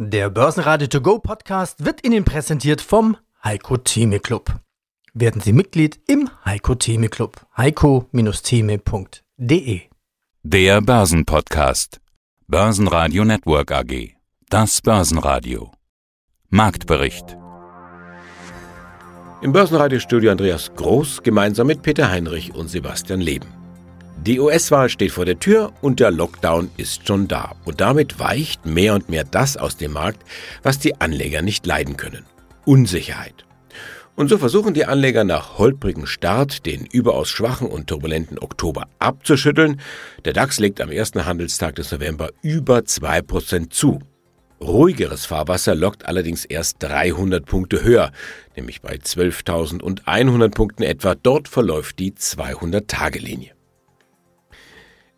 Der 0.00 0.30
Börsenradio 0.30 0.86
To 0.86 1.00
Go 1.00 1.18
Podcast 1.18 1.84
wird 1.84 2.06
Ihnen 2.06 2.24
präsentiert 2.24 2.80
vom 2.80 3.16
Heiko 3.42 3.78
Theme 3.78 4.20
Club. 4.20 4.54
Werden 5.12 5.40
Sie 5.40 5.52
Mitglied 5.52 5.98
im 6.06 6.30
Heiko 6.44 6.76
Theme 6.76 7.08
Club. 7.08 7.44
heiko-theme.de 7.56 9.80
Der 10.44 10.80
Börsenpodcast. 10.82 12.00
Börsenradio 12.46 13.24
Network 13.24 13.72
AG. 13.72 14.14
Das 14.48 14.80
Börsenradio. 14.82 15.72
Marktbericht. 16.48 17.36
Im 19.42 19.50
Börsenradiostudio 19.50 20.30
Andreas 20.30 20.70
Groß 20.76 21.24
gemeinsam 21.24 21.66
mit 21.66 21.82
Peter 21.82 22.08
Heinrich 22.08 22.54
und 22.54 22.68
Sebastian 22.68 23.20
Leben. 23.20 23.57
Die 24.26 24.40
US-Wahl 24.40 24.88
steht 24.88 25.12
vor 25.12 25.24
der 25.24 25.38
Tür 25.38 25.72
und 25.80 26.00
der 26.00 26.10
Lockdown 26.10 26.70
ist 26.76 27.06
schon 27.06 27.28
da. 27.28 27.54
Und 27.64 27.80
damit 27.80 28.18
weicht 28.18 28.66
mehr 28.66 28.94
und 28.94 29.08
mehr 29.08 29.24
das 29.24 29.56
aus 29.56 29.76
dem 29.76 29.92
Markt, 29.92 30.22
was 30.62 30.78
die 30.78 31.00
Anleger 31.00 31.40
nicht 31.40 31.64
leiden 31.66 31.96
können. 31.96 32.26
Unsicherheit. 32.64 33.46
Und 34.16 34.28
so 34.28 34.36
versuchen 34.36 34.74
die 34.74 34.84
Anleger 34.84 35.22
nach 35.22 35.58
holprigem 35.58 36.04
Start 36.04 36.66
den 36.66 36.84
überaus 36.86 37.30
schwachen 37.30 37.68
und 37.68 37.86
turbulenten 37.86 38.38
Oktober 38.40 38.88
abzuschütteln. 38.98 39.80
Der 40.24 40.32
DAX 40.32 40.58
legt 40.58 40.80
am 40.80 40.90
ersten 40.90 41.24
Handelstag 41.24 41.76
des 41.76 41.92
November 41.92 42.30
über 42.42 42.78
2% 42.78 43.70
zu. 43.70 44.00
Ruhigeres 44.60 45.24
Fahrwasser 45.24 45.76
lockt 45.76 46.06
allerdings 46.06 46.44
erst 46.44 46.82
300 46.82 47.46
Punkte 47.46 47.84
höher, 47.84 48.10
nämlich 48.56 48.82
bei 48.82 48.96
12.100 48.96 50.50
Punkten 50.50 50.82
etwa. 50.82 51.14
Dort 51.14 51.46
verläuft 51.46 52.00
die 52.00 52.10
200-Tage-Linie. 52.10 53.57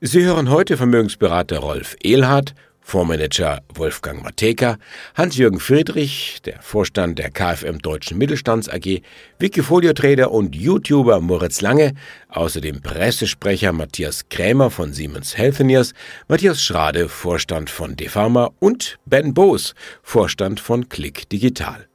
Sie 0.02 0.24
hören 0.24 0.48
heute 0.48 0.78
Vermögensberater 0.78 1.58
Rolf 1.58 1.94
Ehlhardt, 2.02 2.54
Fondsmanager 2.80 3.60
Wolfgang 3.74 4.22
Mateka, 4.22 4.78
Hans-Jürgen 5.14 5.60
Friedrich, 5.60 6.40
der 6.46 6.62
Vorstand 6.62 7.18
der 7.18 7.30
KfM 7.30 7.80
Deutschen 7.80 8.16
Mittelstands 8.16 8.70
AG, 8.70 9.02
Wikifolio-Trader 9.40 10.30
und 10.30 10.56
YouTuber 10.56 11.20
Moritz 11.20 11.60
Lange, 11.60 11.92
außerdem 12.30 12.80
Pressesprecher 12.80 13.72
Matthias 13.72 14.26
Krämer 14.30 14.70
von 14.70 14.94
Siemens 14.94 15.36
Healthineers, 15.36 15.92
Matthias 16.28 16.64
Schrade, 16.64 17.10
Vorstand 17.10 17.68
von 17.68 17.94
Defama 17.94 18.52
und 18.58 18.98
Ben 19.04 19.34
Boos, 19.34 19.74
Vorstand 20.02 20.60
von 20.60 20.88
Click 20.88 21.28
Digital. 21.28 21.88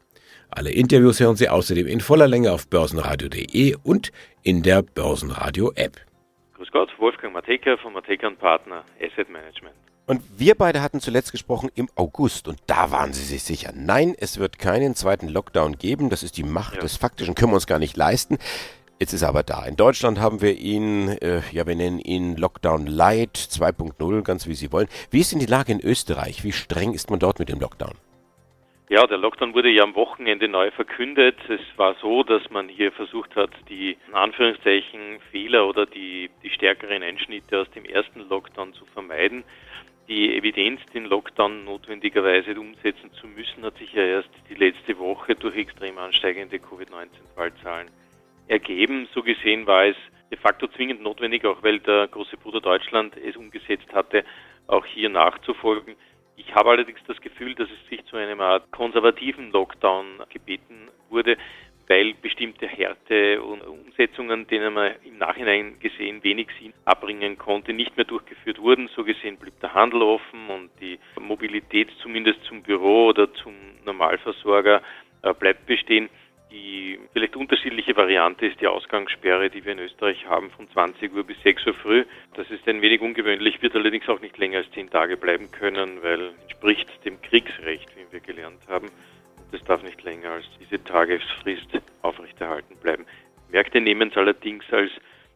Alle 0.52 0.70
Interviews 0.70 1.20
hören 1.20 1.38
Sie 1.38 1.50
außerdem 1.50 1.88
in 1.88 2.02
voller 2.02 2.28
Länge 2.28 2.52
auf 2.52 2.68
börsenradio.de 2.68 3.78
und 3.82 4.12
in 4.44 4.62
der 4.62 4.84
Börsenradio-App. 4.84 6.05
Grüß 6.66 6.72
Gott, 6.72 7.00
Wolfgang 7.00 7.32
Mateka 7.32 7.78
von 7.78 7.94
Mateka 7.94 8.28
Partner 8.32 8.84
Asset 9.00 9.30
Management. 9.30 9.76
Und 10.08 10.24
wir 10.36 10.56
beide 10.56 10.82
hatten 10.82 11.00
zuletzt 11.00 11.32
gesprochen 11.32 11.70
im 11.76 11.90
August 11.96 12.48
und 12.48 12.58
da 12.66 12.90
waren 12.90 13.14
Sie 13.14 13.24
sich 13.24 13.44
sicher. 13.44 13.72
Nein, 13.76 14.16
es 14.18 14.40
wird 14.40 14.58
keinen 14.58 14.96
zweiten 14.96 15.28
Lockdown 15.28 15.78
geben. 15.78 16.10
Das 16.10 16.24
ist 16.24 16.38
die 16.38 16.44
Macht 16.44 16.76
ja. 16.76 16.82
des 16.82 16.98
Faktischen, 16.98 17.36
können 17.36 17.52
wir 17.52 17.56
uns 17.56 17.68
gar 17.68 17.78
nicht 17.78 17.98
leisten. 17.98 18.40
Jetzt 19.00 19.14
ist 19.14 19.22
er 19.22 19.30
aber 19.30 19.44
da. 19.44 19.64
In 19.66 19.76
Deutschland 19.76 20.20
haben 20.20 20.42
wir 20.42 20.58
ihn, 20.58 21.10
äh, 21.10 21.42
ja, 21.52 21.68
wir 21.68 21.76
nennen 21.76 22.00
ihn 22.00 22.36
Lockdown 22.36 22.88
Light 22.88 23.38
2.0, 23.38 24.24
ganz 24.24 24.48
wie 24.48 24.56
Sie 24.56 24.72
wollen. 24.72 24.88
Wie 25.12 25.20
ist 25.20 25.34
denn 25.34 25.40
die 25.40 25.46
Lage 25.46 25.72
in 25.72 25.82
Österreich? 25.82 26.44
Wie 26.44 26.52
streng 26.52 26.94
ist 26.94 27.12
man 27.12 27.20
dort 27.20 27.38
mit 27.38 27.50
dem 27.50 27.60
Lockdown? 27.60 27.94
Ja, 28.88 29.08
der 29.08 29.18
Lockdown 29.18 29.56
wurde 29.56 29.70
ja 29.70 29.82
am 29.82 29.96
Wochenende 29.96 30.48
neu 30.48 30.70
verkündet. 30.70 31.38
Es 31.50 31.60
war 31.76 31.96
so, 31.96 32.22
dass 32.22 32.48
man 32.52 32.70
hier 32.70 32.92
versucht 32.92 33.36
hat, 33.36 33.50
die 33.68 33.98
in 34.08 34.14
Anführungszeichen 34.14 35.20
Fehler 35.32 35.68
oder 35.68 35.88
die, 35.88 36.30
die 36.44 36.52
stärkeren 36.52 37.02
Einschnitte 37.02 37.62
aus 37.62 37.72
dem 37.72 37.84
ersten 37.86 38.30
Lockdown 38.30 38.74
zu 38.74 38.86
vermeiden. 38.86 39.44
Die 40.08 40.38
Evidenz, 40.38 40.82
den 40.94 41.06
Lockdown 41.06 41.66
notwendigerweise 41.66 42.60
umsetzen 42.60 43.12
zu 43.14 43.26
müssen, 43.26 43.64
hat 43.64 43.76
sich 43.80 43.92
ja 43.92 44.04
erst 44.04 44.30
die 44.52 44.54
letzte 44.54 45.00
Woche 45.00 45.34
durch 45.34 45.56
extrem 45.56 45.98
ansteigende 45.98 46.60
Covid-19-Fallzahlen 46.60 47.90
ergeben. 48.48 49.08
So 49.16 49.24
gesehen 49.24 49.66
war 49.66 49.86
es 49.86 49.96
de 50.30 50.38
facto 50.38 50.68
zwingend 50.68 51.02
notwendig, 51.02 51.44
auch 51.46 51.64
weil 51.64 51.80
der 51.80 52.08
große 52.08 52.38
Bruder 52.38 52.62
Deutschland 52.62 53.18
es 53.18 53.36
umgesetzt 53.36 53.92
hatte, 53.94 54.24
auch 54.68 54.86
hier 54.86 55.10
nachzufolgen. 55.10 55.96
Ich 56.38 56.54
habe 56.54 56.72
allerdings 56.72 57.00
das 57.08 57.20
Gefühl, 57.22 57.56
dass 57.56 57.70
es 57.70 57.90
sich 57.90 58.04
zu 58.06 58.18
einem 58.18 58.42
Art 58.42 58.70
konservativen 58.72 59.52
Lockdown 59.52 60.24
gebeten 60.30 60.90
wurde, 61.10 61.38
weil 61.88 62.14
bestimmte 62.16 62.68
Härte 62.68 63.42
und 63.42 63.62
Umsetzungen, 63.62 64.48
denen 64.48 64.74
man 64.74 64.94
im 65.04 65.18
Nachhinein 65.18 65.80
gesehen 65.80 66.24
wenig 66.24 66.48
Sinn 66.60 66.74
abbringen 66.86 67.38
konnte, 67.38 67.74
nicht 67.74 67.96
mehr 67.96 68.06
durchgeführt 68.06 68.60
wurden. 68.60 68.90
So 68.96 69.04
gesehen 69.04 69.38
blieb 69.38 69.60
der 69.60 69.74
Handel 69.74 70.02
offen 70.02 70.50
und 70.50 70.72
die 70.82 71.00
Mobilität 71.20 71.90
zumindest 72.02 72.44
zum 72.46 72.64
Büro 72.64 73.08
oder 73.08 73.32
zum 73.36 73.54
Normalversorger 73.86 74.82
äh, 75.22 75.34
bleibt 75.34 75.66
bestehen. 75.68 76.10
Die 76.56 76.98
vielleicht 77.12 77.36
unterschiedliche 77.36 77.98
Variante 77.98 78.46
ist 78.46 78.62
die 78.62 78.68
Ausgangssperre, 78.68 79.50
die 79.50 79.66
wir 79.66 79.74
in 79.74 79.80
Österreich 79.80 80.26
haben, 80.26 80.50
von 80.52 80.70
20 80.70 81.14
Uhr 81.14 81.26
bis 81.26 81.36
6 81.44 81.68
Uhr 81.68 81.74
früh. 81.74 82.06
Das 82.36 82.50
ist 82.50 82.66
ein 82.70 82.82
wenig 82.82 83.02
ungewöhnlich, 83.02 83.62
wird 83.62 83.76
allerdings 83.76 84.08
auch 84.08 84.22
nicht 84.22 84.38
länger 84.38 84.60
als 84.60 84.72
10 84.72 84.90
Tage 84.90 85.18
bleiben 85.18 85.52
können, 85.52 86.02
weil 86.02 86.32
entspricht 86.44 86.88
dem 87.04 87.22
Kriegsrecht, 87.22 87.90
wie 87.98 88.10
wir 88.10 88.22
gelernt 88.22 88.62
haben. 88.70 88.90
Das 89.52 89.62
darf 89.66 89.84
nicht 89.84 90.02
länger 90.04 90.32
als 90.32 90.46
diese 90.58 90.82
Tagesfrist 90.82 91.68
aufrechterhalten 92.02 92.78
bleiben. 92.78 93.06
Märkte 93.52 93.82
nehmen 93.82 94.12
es 94.12 94.16
allerdings 94.16 94.64
als 94.72 94.92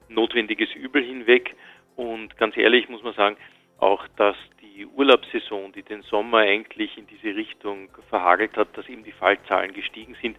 notwendiges 0.07 0.73
Übel 0.73 1.03
hinweg 1.03 1.53
und 1.97 2.37
ganz 2.37 2.55
ehrlich 2.55 2.87
muss 2.87 3.03
man 3.03 3.13
sagen, 3.13 3.35
auch 3.79 4.07
dass 4.15 4.37
die 4.61 4.85
Urlaubssaison, 4.85 5.73
die 5.73 5.83
den 5.83 6.01
Sommer 6.03 6.39
eigentlich 6.39 6.97
in 6.97 7.07
diese 7.07 7.35
Richtung 7.35 7.89
verhagelt 8.07 8.55
hat, 8.55 8.69
dass 8.77 8.87
eben 8.87 9.03
die 9.03 9.11
Fallzahlen 9.11 9.73
gestiegen 9.73 10.15
sind, 10.21 10.37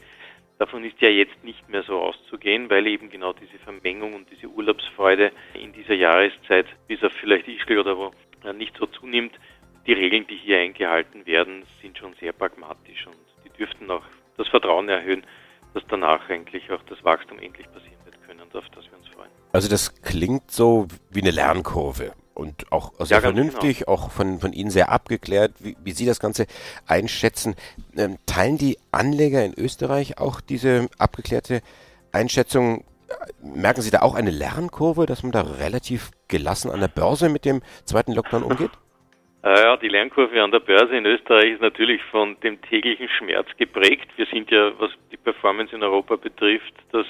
Davon 0.61 0.85
ist 0.85 1.01
ja 1.01 1.09
jetzt 1.09 1.43
nicht 1.43 1.67
mehr 1.71 1.83
so 1.85 1.99
auszugehen, 1.99 2.69
weil 2.69 2.87
eben 2.87 3.09
genau 3.09 3.33
diese 3.33 3.59
Vermengung 3.65 4.13
und 4.13 4.31
diese 4.31 4.47
Urlaubsfreude 4.47 5.33
in 5.55 5.73
dieser 5.73 5.95
Jahreszeit, 5.95 6.67
bis 6.87 7.03
auf 7.03 7.13
vielleicht 7.15 7.49
Ischgl 7.49 7.79
oder 7.79 7.97
wo, 7.97 8.11
nicht 8.53 8.77
so 8.77 8.85
zunimmt. 8.85 9.33
Die 9.87 9.95
Regeln, 9.95 10.27
die 10.27 10.37
hier 10.37 10.59
eingehalten 10.59 11.25
werden, 11.25 11.65
sind 11.81 11.97
schon 11.97 12.13
sehr 12.21 12.35
pragmatisch 12.35 13.07
und 13.07 13.17
die 13.43 13.57
dürften 13.57 13.91
auch 13.91 14.05
das 14.37 14.49
Vertrauen 14.49 14.91
erhöhen, 14.91 15.25
dass 15.73 15.83
danach 15.89 16.29
eigentlich 16.29 16.71
auch 16.71 16.83
das 16.91 17.03
Wachstum 17.05 17.39
endlich 17.39 17.67
passieren 17.73 18.05
wird 18.05 18.23
können 18.27 18.41
und 18.41 18.55
auf 18.55 18.69
das 18.75 18.85
wir 18.85 18.99
uns 18.99 19.09
freuen. 19.09 19.31
Also 19.55 19.71
das 19.71 20.03
klingt 20.03 20.51
so 20.51 20.89
wie 21.09 21.23
eine 21.23 21.31
Lernkurve 21.31 22.13
und 22.41 22.73
auch 22.73 22.93
sehr 23.01 23.19
ja, 23.19 23.21
vernünftig, 23.21 23.81
genau. 23.81 23.93
auch 23.93 24.11
von, 24.11 24.39
von 24.39 24.55
Ihnen 24.55 24.71
sehr 24.71 24.91
abgeklärt, 24.91 25.53
wie, 25.61 25.77
wie 25.85 25.93
Sie 25.93 26.07
das 26.07 26.21
Ganze 26.21 26.47
einschätzen. 26.89 27.55
Ähm, 27.97 28.17
teilen 28.27 28.57
die 28.57 28.79
Anleger 28.91 29.45
in 29.45 29.53
Österreich 29.57 30.19
auch 30.19 30.41
diese 30.41 30.89
abgeklärte 30.99 31.61
Einschätzung? 32.13 32.85
Merken 33.43 33.83
Sie 33.83 33.91
da 33.91 34.01
auch 34.01 34.15
eine 34.15 34.31
Lernkurve, 34.31 35.05
dass 35.05 35.23
man 35.23 35.33
da 35.33 35.43
relativ 35.43 36.11
gelassen 36.29 36.71
an 36.71 36.81
der 36.81 36.89
Börse 36.89 37.29
mit 37.29 37.45
dem 37.45 37.61
zweiten 37.85 38.13
Lockdown 38.13 38.43
umgeht? 38.43 38.71
Ja, 39.43 39.79
die 39.79 39.89
Lernkurve 39.89 40.43
an 40.43 40.51
der 40.51 40.61
Börse 40.61 40.95
in 40.95 41.07
Österreich 41.07 41.53
ist 41.53 41.63
natürlich 41.63 42.03
von 42.11 42.39
dem 42.41 42.61
täglichen 42.61 43.09
Schmerz 43.09 43.49
geprägt. 43.57 44.07
Wir 44.17 44.27
sind 44.27 44.51
ja, 44.51 44.71
was 44.79 44.91
die 45.11 45.17
Performance 45.17 45.75
in 45.75 45.83
Europa 45.83 46.17
betrifft, 46.17 46.75
das 46.93 47.07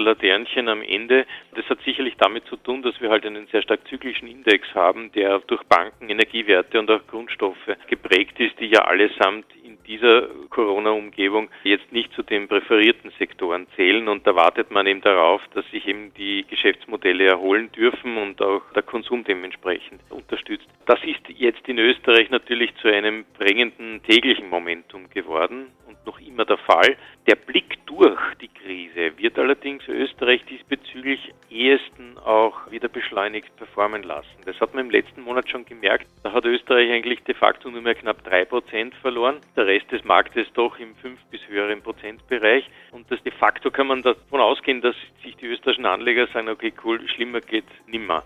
Laternchen 0.00 0.68
am 0.68 0.82
Ende. 0.82 1.26
Das 1.54 1.68
hat 1.68 1.80
sicherlich 1.84 2.14
damit 2.18 2.46
zu 2.46 2.56
tun, 2.56 2.82
dass 2.82 3.00
wir 3.00 3.10
halt 3.10 3.26
einen 3.26 3.46
sehr 3.48 3.62
stark 3.62 3.86
zyklischen 3.88 4.28
Index 4.28 4.66
haben, 4.74 5.12
der 5.12 5.38
durch 5.40 5.62
Banken, 5.64 6.08
Energiewerte 6.08 6.78
und 6.78 6.90
auch 6.90 7.06
Grundstoffe 7.06 7.76
geprägt 7.88 8.38
ist, 8.40 8.58
die 8.60 8.66
ja 8.66 8.80
allesamt 8.84 9.46
in 9.62 9.78
dieser 9.84 10.28
Corona-Umgebung 10.50 11.48
jetzt 11.64 11.92
nicht 11.92 12.12
zu 12.14 12.22
den 12.22 12.48
präferierten 12.48 13.10
Sektoren 13.18 13.66
zählen. 13.76 14.08
Und 14.08 14.26
da 14.26 14.34
wartet 14.34 14.70
man 14.70 14.86
eben 14.86 15.00
darauf, 15.00 15.42
dass 15.54 15.68
sich 15.70 15.86
eben 15.86 16.12
die 16.14 16.44
Geschäftsmodelle 16.48 17.26
erholen 17.26 17.70
dürfen 17.72 18.16
und 18.16 18.40
auch 18.42 18.62
der 18.74 18.82
Konsum 18.82 19.24
dementsprechend 19.24 20.00
unterstützt. 20.10 20.66
Das 20.86 21.02
ist 21.04 21.20
jetzt 21.28 21.68
in 21.68 21.78
Österreich 21.78 22.30
natürlich 22.30 22.74
zu 22.76 22.88
einem 22.88 23.24
drängenden 23.38 24.02
täglichen 24.02 24.48
Momentum 24.48 25.08
geworden 25.10 25.66
noch 26.06 26.18
immer 26.20 26.44
der 26.44 26.58
Fall. 26.58 26.96
Der 27.26 27.36
Blick 27.36 27.84
durch 27.86 28.18
die 28.40 28.48
Krise 28.48 29.16
wird 29.18 29.38
allerdings 29.38 29.86
Österreich 29.88 30.44
diesbezüglich 30.46 31.32
ehesten 31.50 32.18
auch 32.18 32.70
wieder 32.70 32.88
beschleunigt 32.88 33.54
performen 33.56 34.02
lassen. 34.02 34.28
Das 34.44 34.58
hat 34.60 34.74
man 34.74 34.86
im 34.86 34.90
letzten 34.90 35.22
Monat 35.22 35.48
schon 35.48 35.64
gemerkt. 35.64 36.06
Da 36.22 36.32
hat 36.32 36.44
Österreich 36.44 36.90
eigentlich 36.90 37.22
de 37.24 37.34
facto 37.34 37.70
nur 37.70 37.82
mehr 37.82 37.94
knapp 37.94 38.24
drei 38.24 38.44
Prozent 38.44 38.94
verloren. 38.96 39.40
Der 39.56 39.66
Rest 39.66 39.90
des 39.92 40.04
Marktes 40.04 40.46
doch 40.54 40.78
im 40.78 40.94
fünf 40.96 41.20
bis 41.30 41.40
höheren 41.48 41.82
Prozentbereich. 41.82 42.68
Und 42.92 43.10
das 43.10 43.22
de 43.22 43.32
facto 43.32 43.70
kann 43.70 43.88
man 43.88 44.02
davon 44.02 44.40
ausgehen, 44.40 44.80
dass 44.80 44.96
sich 45.22 45.36
die 45.36 45.46
österreichischen 45.46 45.86
Anleger 45.86 46.26
sagen, 46.28 46.48
okay, 46.48 46.72
cool, 46.84 47.00
schlimmer 47.08 47.40
geht 47.40 47.64
nimmer. 47.86 48.24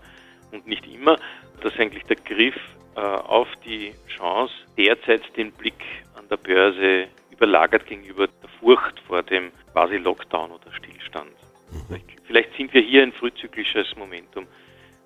Und 0.51 0.67
nicht 0.67 0.85
immer, 0.87 1.17
dass 1.61 1.77
eigentlich 1.77 2.03
der 2.03 2.17
Griff 2.17 2.55
äh, 2.95 2.99
auf 2.99 3.47
die 3.65 3.93
Chance 4.07 4.53
derzeit 4.77 5.21
den 5.35 5.51
Blick 5.51 5.81
an 6.17 6.27
der 6.29 6.37
Börse 6.37 7.07
überlagert 7.35 7.85
gegenüber 7.85 8.27
der 8.27 8.49
Furcht 8.59 8.99
vor 9.07 9.23
dem 9.23 9.51
quasi 9.73 9.97
Lockdown 9.97 10.51
oder 10.51 10.73
Stillstand. 10.73 11.31
Mhm. 11.71 12.01
Vielleicht 12.25 12.55
sind 12.55 12.73
wir 12.73 12.81
hier 12.81 13.03
ein 13.03 13.11
frühzyklisches 13.13 13.95
Momentum, 13.97 14.45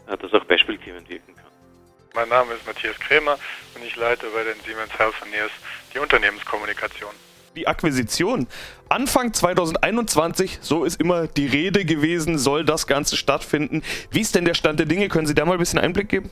äh, 0.08 0.18
das 0.18 0.34
auch 0.34 0.46
beispielgebend 0.46 1.10
wirken 1.10 1.36
kann. 1.36 1.46
Mein 2.14 2.30
Name 2.30 2.54
ist 2.54 2.66
Matthias 2.66 3.00
Krämer 3.00 3.38
und 3.76 3.84
ich 3.84 3.96
leite 3.96 4.28
bei 4.34 4.44
den 4.44 4.60
Siemens 4.66 4.98
Healthineers 4.98 5.52
die 5.94 6.00
Unternehmenskommunikation. 6.00 7.12
Die 7.56 7.68
Akquisition. 7.68 8.48
Anfang 8.90 9.34
2021, 9.34 10.60
so 10.62 10.84
ist 10.86 11.00
immer 11.00 11.28
die 11.28 11.48
Rede 11.48 11.84
gewesen, 11.84 12.38
soll 12.38 12.64
das 12.64 12.88
Ganze 12.88 13.18
stattfinden. 13.18 13.84
Wie 14.12 14.22
ist 14.22 14.36
denn 14.36 14.46
der 14.46 14.54
Stand 14.54 14.80
der 14.80 14.86
Dinge? 14.86 15.08
Können 15.08 15.28
Sie 15.28 15.34
da 15.34 15.46
mal 15.46 15.54
ein 15.54 15.60
bisschen 15.60 15.80
Einblick 15.80 16.10
geben? 16.10 16.32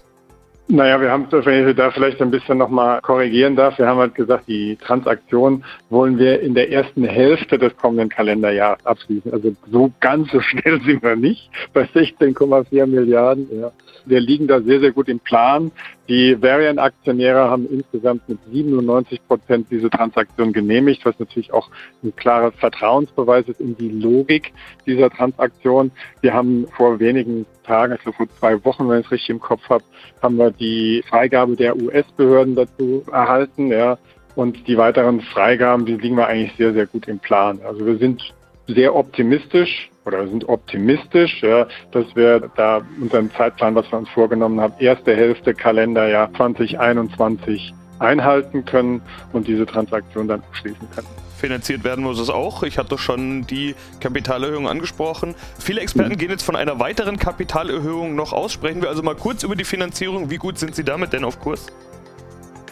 Naja, 0.70 1.00
wir 1.00 1.10
haben, 1.10 1.28
wenn 1.32 1.70
ich 1.70 1.76
da 1.78 1.92
vielleicht 1.92 2.22
ein 2.22 2.30
bisschen 2.30 2.58
nochmal 2.58 3.00
korrigieren 3.02 3.56
darf, 3.56 3.78
wir 3.78 3.88
haben 3.88 4.00
halt 4.00 4.16
gesagt, 4.16 4.50
die 4.50 4.76
Transaktion 4.76 5.64
wollen 5.90 6.20
wir 6.20 6.42
in 6.42 6.56
der 6.56 6.70
ersten 6.72 7.06
Hälfte 7.06 7.58
des 7.58 7.76
kommenden 7.78 8.10
Kalenderjahres 8.10 8.86
abschließen. 8.86 9.32
Also 9.32 9.56
so 9.72 9.94
ganz 10.02 10.30
so 10.30 10.42
schnell 10.42 10.82
sind 10.86 11.02
wir 11.04 11.16
nicht 11.16 11.50
bei 11.74 11.84
16,4 11.84 12.86
Milliarden. 12.86 13.48
Ja. 13.58 13.72
Wir 14.08 14.20
liegen 14.20 14.48
da 14.48 14.62
sehr, 14.62 14.80
sehr 14.80 14.92
gut 14.92 15.10
im 15.10 15.20
Plan. 15.20 15.72
Die 16.08 16.42
Varian-Aktionäre 16.42 17.50
haben 17.50 17.68
insgesamt 17.70 18.28
mit 18.30 18.40
97 18.52 19.20
Prozent 19.28 19.68
diese 19.70 19.90
Transaktion 19.90 20.54
genehmigt, 20.54 21.06
was 21.06 21.20
natürlich 21.20 21.52
auch 21.54 21.70
ein 22.04 22.16
klarer 22.16 22.52
Vertrauensbeweis 22.52 23.48
ist 23.48 23.60
in 23.60 23.76
die 23.76 23.90
Logik 23.90 24.54
dieser 24.86 25.10
Transaktion. 25.10 25.92
Wir 26.22 26.34
haben 26.34 26.66
vor 26.76 27.00
wenigen 27.00 27.46
Tagen, 27.64 27.94
also 27.94 28.12
vor 28.14 28.28
zwei 28.40 28.64
Wochen, 28.64 28.88
wenn 28.88 29.02
ich 29.02 29.06
es 29.08 29.12
richtig 29.12 29.30
im 29.32 29.40
Kopf 29.40 29.68
habe, 29.70 29.84
haben 30.22 30.38
wir 30.38 30.52
die 30.52 31.04
Freigabe 31.10 31.56
der 31.56 31.76
US-Behörden 31.76 32.56
dazu 32.56 33.04
erhalten. 33.12 33.68
Ja. 33.68 33.98
Und 34.36 34.68
die 34.68 34.78
weiteren 34.78 35.22
Freigaben, 35.22 35.86
die 35.86 35.98
liegen 35.98 36.16
wir 36.16 36.28
eigentlich 36.28 36.56
sehr, 36.58 36.72
sehr 36.72 36.86
gut 36.86 37.08
im 37.08 37.20
Plan. 37.20 37.60
Also 37.66 37.86
wir 37.86 37.98
sind 37.98 38.34
sehr 38.68 38.96
optimistisch 38.96 39.90
oder 40.06 40.28
sind 40.28 40.48
optimistisch, 40.48 41.42
ja, 41.42 41.68
dass 41.92 42.06
wir 42.16 42.50
da 42.56 42.82
unseren 43.00 43.32
Zeitplan, 43.32 43.76
was 43.76 43.92
wir 43.92 44.00
uns 44.00 44.10
vorgenommen 44.10 44.60
haben, 44.60 44.74
erste 44.80 45.16
Hälfte 45.16 45.54
Kalenderjahr 45.54 46.34
2021 46.34 47.74
einhalten 48.00 48.64
können 48.66 49.02
und 49.34 49.48
diese 49.48 49.66
Transaktion 49.66 50.28
dann 50.28 50.42
abschließen 50.42 50.88
können. 50.94 51.08
Finanziert 51.38 51.84
werden 51.84 52.04
muss 52.04 52.20
es 52.20 52.30
auch. 52.30 52.64
Ich 52.64 52.78
hatte 52.80 52.98
schon 52.98 53.46
die 53.46 53.76
Kapitalerhöhung 54.00 54.68
angesprochen. 54.68 55.36
Viele 55.60 55.82
Experten 55.82 56.14
mhm. 56.14 56.18
gehen 56.18 56.32
jetzt 56.32 56.44
von 56.44 56.56
einer 56.56 56.80
weiteren 56.80 57.18
Kapitalerhöhung 57.18 58.16
noch 58.16 58.34
aus. 58.34 58.52
Sprechen 58.52 58.82
wir 58.82 58.90
also 58.90 59.04
mal 59.04 59.16
kurz 59.16 59.44
über 59.44 59.56
die 59.56 59.64
Finanzierung. 59.64 60.32
Wie 60.32 60.38
gut 60.38 60.58
sind 60.58 60.76
Sie 60.76 60.84
damit 60.84 61.14
denn 61.14 61.24
auf 61.24 61.40
Kurs? 61.40 61.68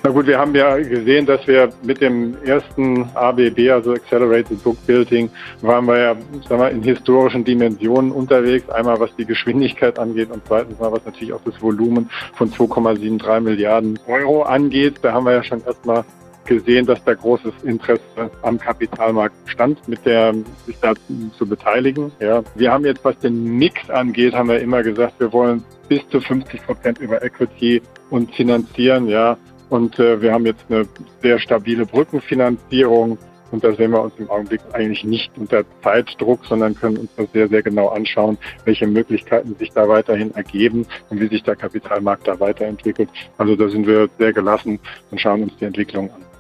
Na 0.06 0.12
gut, 0.12 0.28
wir 0.28 0.38
haben 0.38 0.54
ja 0.54 0.78
gesehen, 0.78 1.26
dass 1.26 1.48
wir 1.48 1.70
mit 1.82 2.00
dem 2.00 2.38
ersten 2.44 3.10
ABB, 3.16 3.72
also 3.72 3.94
Accelerated 3.94 4.64
Book 4.64 4.78
Building, 4.86 5.32
waren 5.62 5.88
wir 5.88 5.98
ja 5.98 6.16
sagen 6.48 6.62
wir, 6.62 6.70
in 6.70 6.84
historischen 6.84 7.44
Dimensionen 7.44 8.12
unterwegs. 8.12 8.70
Einmal 8.70 9.00
was 9.00 9.10
die 9.16 9.26
Geschwindigkeit 9.26 9.98
angeht 9.98 10.30
und 10.30 10.44
zweitens 10.46 10.78
mal 10.80 10.92
was 10.92 11.04
natürlich 11.06 11.34
auch 11.34 11.42
das 11.44 11.60
Volumen 11.60 12.08
von 12.36 12.52
2,73 12.52 13.40
Milliarden 13.40 13.98
Euro 14.06 14.44
angeht. 14.44 14.98
Da 15.02 15.12
haben 15.12 15.26
wir 15.26 15.34
ja 15.34 15.44
schon 15.44 15.64
erstmal 15.66 16.06
gesehen, 16.46 16.86
dass 16.86 17.04
da 17.04 17.16
großes 17.16 17.64
Interesse 17.64 18.30
am 18.44 18.60
Kapitalmarkt 18.60 19.36
stand, 19.48 19.88
mit 19.88 20.06
der 20.06 20.36
sich 20.68 20.78
da 20.82 20.94
zu 21.36 21.48
beteiligen. 21.48 22.12
Ja. 22.20 22.44
Wir 22.54 22.72
haben 22.72 22.86
jetzt, 22.86 23.04
was 23.04 23.18
den 23.18 23.58
Mix 23.58 23.90
angeht, 23.90 24.36
haben 24.36 24.50
wir 24.50 24.60
immer 24.60 24.84
gesagt, 24.84 25.20
wir 25.20 25.34
wollen 25.34 25.64
bis 25.90 26.08
zu 26.10 26.22
50 26.22 26.64
Prozent 26.64 27.00
über 27.00 27.24
Equity 27.24 27.82
und 28.12 28.32
finanzieren, 28.36 29.08
ja. 29.08 29.36
Und 29.70 30.00
äh, 30.00 30.22
wir 30.22 30.34
haben 30.34 30.46
jetzt 30.46 30.66
eine 30.70 30.88
sehr 31.22 31.40
stabile 31.40 31.86
Brückenfinanzierung. 31.86 33.18
Und 33.52 33.64
da 33.64 33.74
sehen 33.74 33.92
wir 33.92 34.02
uns 34.02 34.14
im 34.18 34.30
Augenblick 34.30 34.62
eigentlich 34.74 35.04
nicht 35.04 35.32
unter 35.38 35.64
Zeitdruck, 35.84 36.46
sondern 36.46 36.76
können 36.76 36.98
uns 36.98 37.10
das 37.16 37.32
sehr, 37.32 37.48
sehr 37.48 37.62
genau 37.62 37.90
anschauen, 37.90 38.38
welche 38.66 38.88
Möglichkeiten 38.88 39.56
sich 39.56 39.72
da 39.72 39.88
weiterhin 39.88 40.34
ergeben 40.34 40.86
und 41.10 41.20
wie 41.22 41.28
sich 41.28 41.44
der 41.44 41.56
Kapitalmarkt 41.56 42.28
da 42.28 42.40
weiterentwickelt. 42.40 43.10
Also 43.38 43.56
da 43.56 43.70
sind 43.70 43.88
wir 43.88 44.10
sehr 44.18 44.34
gelassen 44.34 44.80
und 45.12 45.22
schauen 45.22 45.44
uns 45.44 45.56
die 45.58 45.66
Entwicklung 45.66 46.10
an. 46.12 46.35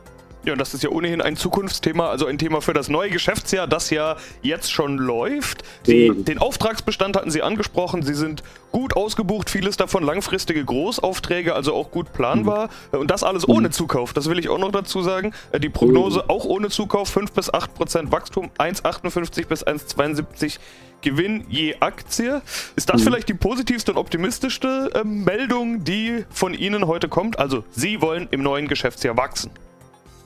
Ja, 0.46 0.54
und 0.54 0.60
das 0.60 0.76
ist 0.76 0.84
ja 0.84 0.90
ohnehin 0.90 1.22
ein 1.22 1.36
Zukunftsthema, 1.36 2.10
also 2.10 2.28
ein 2.28 2.38
Thema 2.38 2.62
für 2.62 2.74
das 2.74 2.88
neue 2.88 3.10
Geschäftsjahr, 3.10 3.66
das 3.66 3.90
ja 3.90 4.16
jetzt 4.44 4.72
schon 4.72 4.98
läuft. 4.98 5.64
Sie, 5.84 6.12
mhm. 6.12 6.24
Den 6.24 6.38
Auftragsbestand 6.38 7.18
hatten 7.18 7.32
Sie 7.32 7.42
angesprochen, 7.42 8.04
Sie 8.04 8.14
sind 8.14 8.44
gut 8.72 8.96
ausgebucht, 8.96 9.50
vieles 9.50 9.76
davon 9.76 10.04
langfristige 10.04 10.64
Großaufträge, 10.64 11.56
also 11.56 11.74
auch 11.74 11.90
gut 11.90 12.14
planbar. 12.14 12.70
Mhm. 12.92 13.00
Und 13.00 13.12
das 13.12 13.24
alles 13.24 13.48
ohne 13.48 13.72
Zukauf, 13.72 14.14
das 14.14 14.30
will 14.30 14.38
ich 14.38 14.50
auch 14.50 14.60
noch 14.60 14.72
dazu 14.72 15.02
sagen. 15.02 15.34
Äh, 15.52 15.60
die 15.60 15.70
Prognose 15.70 16.20
mhm. 16.20 16.30
auch 16.30 16.46
ohne 16.46 16.70
Zukauf, 16.70 17.10
5 17.10 17.32
bis 17.32 17.52
8 17.52 17.74
Prozent 17.74 18.12
Wachstum, 18.12 18.52
1,58 18.60 19.48
bis 19.48 19.66
1,72 19.66 20.60
Gewinn 21.02 21.46
je 21.50 21.76
Aktie. 21.80 22.42
Ist 22.76 22.90
das 22.90 23.02
mhm. 23.02 23.06
vielleicht 23.06 23.30
die 23.30 23.34
positivste 23.34 23.92
und 23.94 23.98
optimistischste 23.98 24.92
äh, 24.94 25.04
Meldung, 25.04 25.84
die 25.84 26.24
von 26.30 26.54
Ihnen 26.54 26.86
heute 26.86 27.10
kommt? 27.10 27.40
Also, 27.40 27.64
Sie 27.72 28.02
wollen 28.02 28.28
im 28.30 28.44
neuen 28.44 28.68
Geschäftsjahr 28.68 29.18
wachsen. 29.18 29.50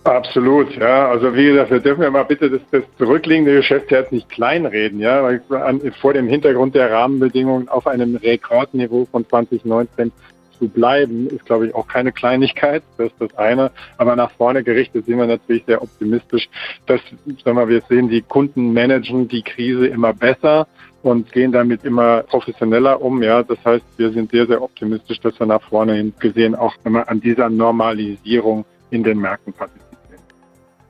Absolut, 0.10 0.76
ja. 0.76 1.08
Also 1.10 1.36
wie 1.36 1.46
gesagt, 1.46 1.70
wir 1.70 1.80
dürfen 1.80 2.02
ja 2.02 2.10
mal 2.10 2.24
bitte 2.24 2.50
das, 2.50 2.62
das 2.72 2.82
zurückliegende 2.98 3.54
Geschäftsjahr 3.58 4.06
nicht 4.10 4.28
kleinreden, 4.30 5.00
ja, 5.00 5.24
an, 5.50 5.82
vor 6.02 6.14
dem 6.14 6.28
Hintergrund 6.28 6.74
der 6.74 6.92
Rahmenbedingungen 6.92 7.70
auf 7.70 7.86
einem 7.86 8.16
Rekordniveau 8.16 9.06
von 9.12 9.28
2019 9.28 10.12
zu 10.58 10.68
bleiben, 10.68 11.28
ist, 11.28 11.46
glaube 11.46 11.68
ich, 11.68 11.76
auch 11.76 11.88
keine 11.88 12.12
Kleinigkeit. 12.12 12.82
Das 12.98 13.08
ist 13.12 13.16
das 13.20 13.38
eine. 13.38 13.70
Aber 13.98 14.16
nach 14.16 14.32
vorne 14.32 14.64
gerichtet 14.64 15.06
sind 15.06 15.20
wir 15.20 15.28
natürlich 15.28 15.64
sehr 15.68 15.82
optimistisch, 15.82 16.50
dass, 16.88 17.02
sagen 17.46 17.58
wir, 17.58 17.68
wir 17.68 17.82
sehen, 17.88 18.10
die 18.10 18.24
Kunden 18.24 18.74
managen 18.74 19.28
die 19.28 19.44
Krise 19.44 19.86
immer 19.86 20.14
besser 20.14 20.68
und 21.04 21.32
gehen 21.32 21.52
damit 21.52 21.86
immer 21.86 22.24
professioneller 22.24 23.00
um. 23.00 23.22
Ja, 23.22 23.44
das 23.44 23.64
heißt, 23.64 23.86
wir 23.98 24.12
sind 24.12 24.32
sehr, 24.32 24.48
sehr 24.48 24.62
optimistisch, 24.64 25.20
dass 25.20 25.40
wir 25.40 25.46
nach 25.46 25.62
vorne 25.62 25.94
hin 25.94 26.14
gesehen 26.20 26.56
auch 26.56 26.74
immer 26.84 27.08
an 27.08 27.22
dieser 27.22 27.48
Normalisierung 27.48 28.66
in 28.90 29.04
den 29.04 29.20
Märkten 29.20 29.54
partizipieren. 29.54 29.89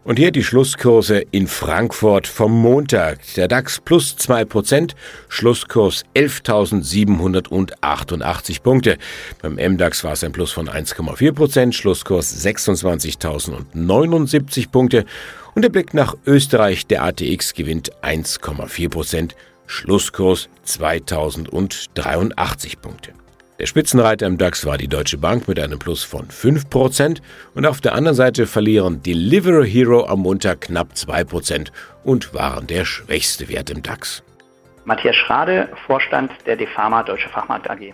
Und 0.09 0.17
hier 0.17 0.31
die 0.31 0.43
Schlusskurse 0.43 1.19
in 1.29 1.45
Frankfurt 1.45 2.25
vom 2.25 2.51
Montag. 2.51 3.19
Der 3.35 3.47
DAX 3.47 3.79
plus 3.79 4.15
2%, 4.17 4.95
Schlusskurs 5.27 6.03
11.788 6.15 8.63
Punkte. 8.63 8.97
Beim 9.43 9.53
MDAX 9.53 10.03
war 10.03 10.13
es 10.13 10.23
ein 10.23 10.31
Plus 10.31 10.51
von 10.51 10.67
1,4%, 10.67 11.73
Schlusskurs 11.73 12.43
26.079 12.43 14.71
Punkte. 14.71 15.05
Und 15.53 15.61
der 15.61 15.69
Blick 15.69 15.93
nach 15.93 16.17
Österreich, 16.25 16.87
der 16.87 17.03
ATX 17.03 17.53
gewinnt 17.53 17.91
1,4%, 18.01 19.33
Schlusskurs 19.67 20.49
2083 20.63 22.81
Punkte. 22.81 23.18
Der 23.59 23.65
Spitzenreiter 23.65 24.25
im 24.25 24.37
DAX 24.37 24.65
war 24.65 24.77
die 24.77 24.87
Deutsche 24.87 25.17
Bank 25.17 25.49
mit 25.49 25.59
einem 25.59 25.79
Plus 25.79 26.05
von 26.05 26.27
5% 26.29 27.21
und 27.55 27.65
auf 27.65 27.81
der 27.81 27.93
anderen 27.93 28.15
Seite 28.15 28.47
verlieren 28.47 29.03
Delivery 29.03 29.69
Hero 29.69 30.05
am 30.05 30.19
Montag 30.21 30.61
knapp 30.61 30.93
2% 30.93 31.69
und 32.05 32.33
waren 32.33 32.67
der 32.67 32.85
schwächste 32.85 33.49
Wert 33.49 33.69
im 33.69 33.83
DAX. 33.83 34.23
Matthias 34.85 35.17
Schrade, 35.17 35.67
Vorstand 35.85 36.31
der 36.45 36.55
Defama 36.55 37.03
Deutsche 37.03 37.27
Fachmarkt 37.27 37.69
AG 37.69 37.93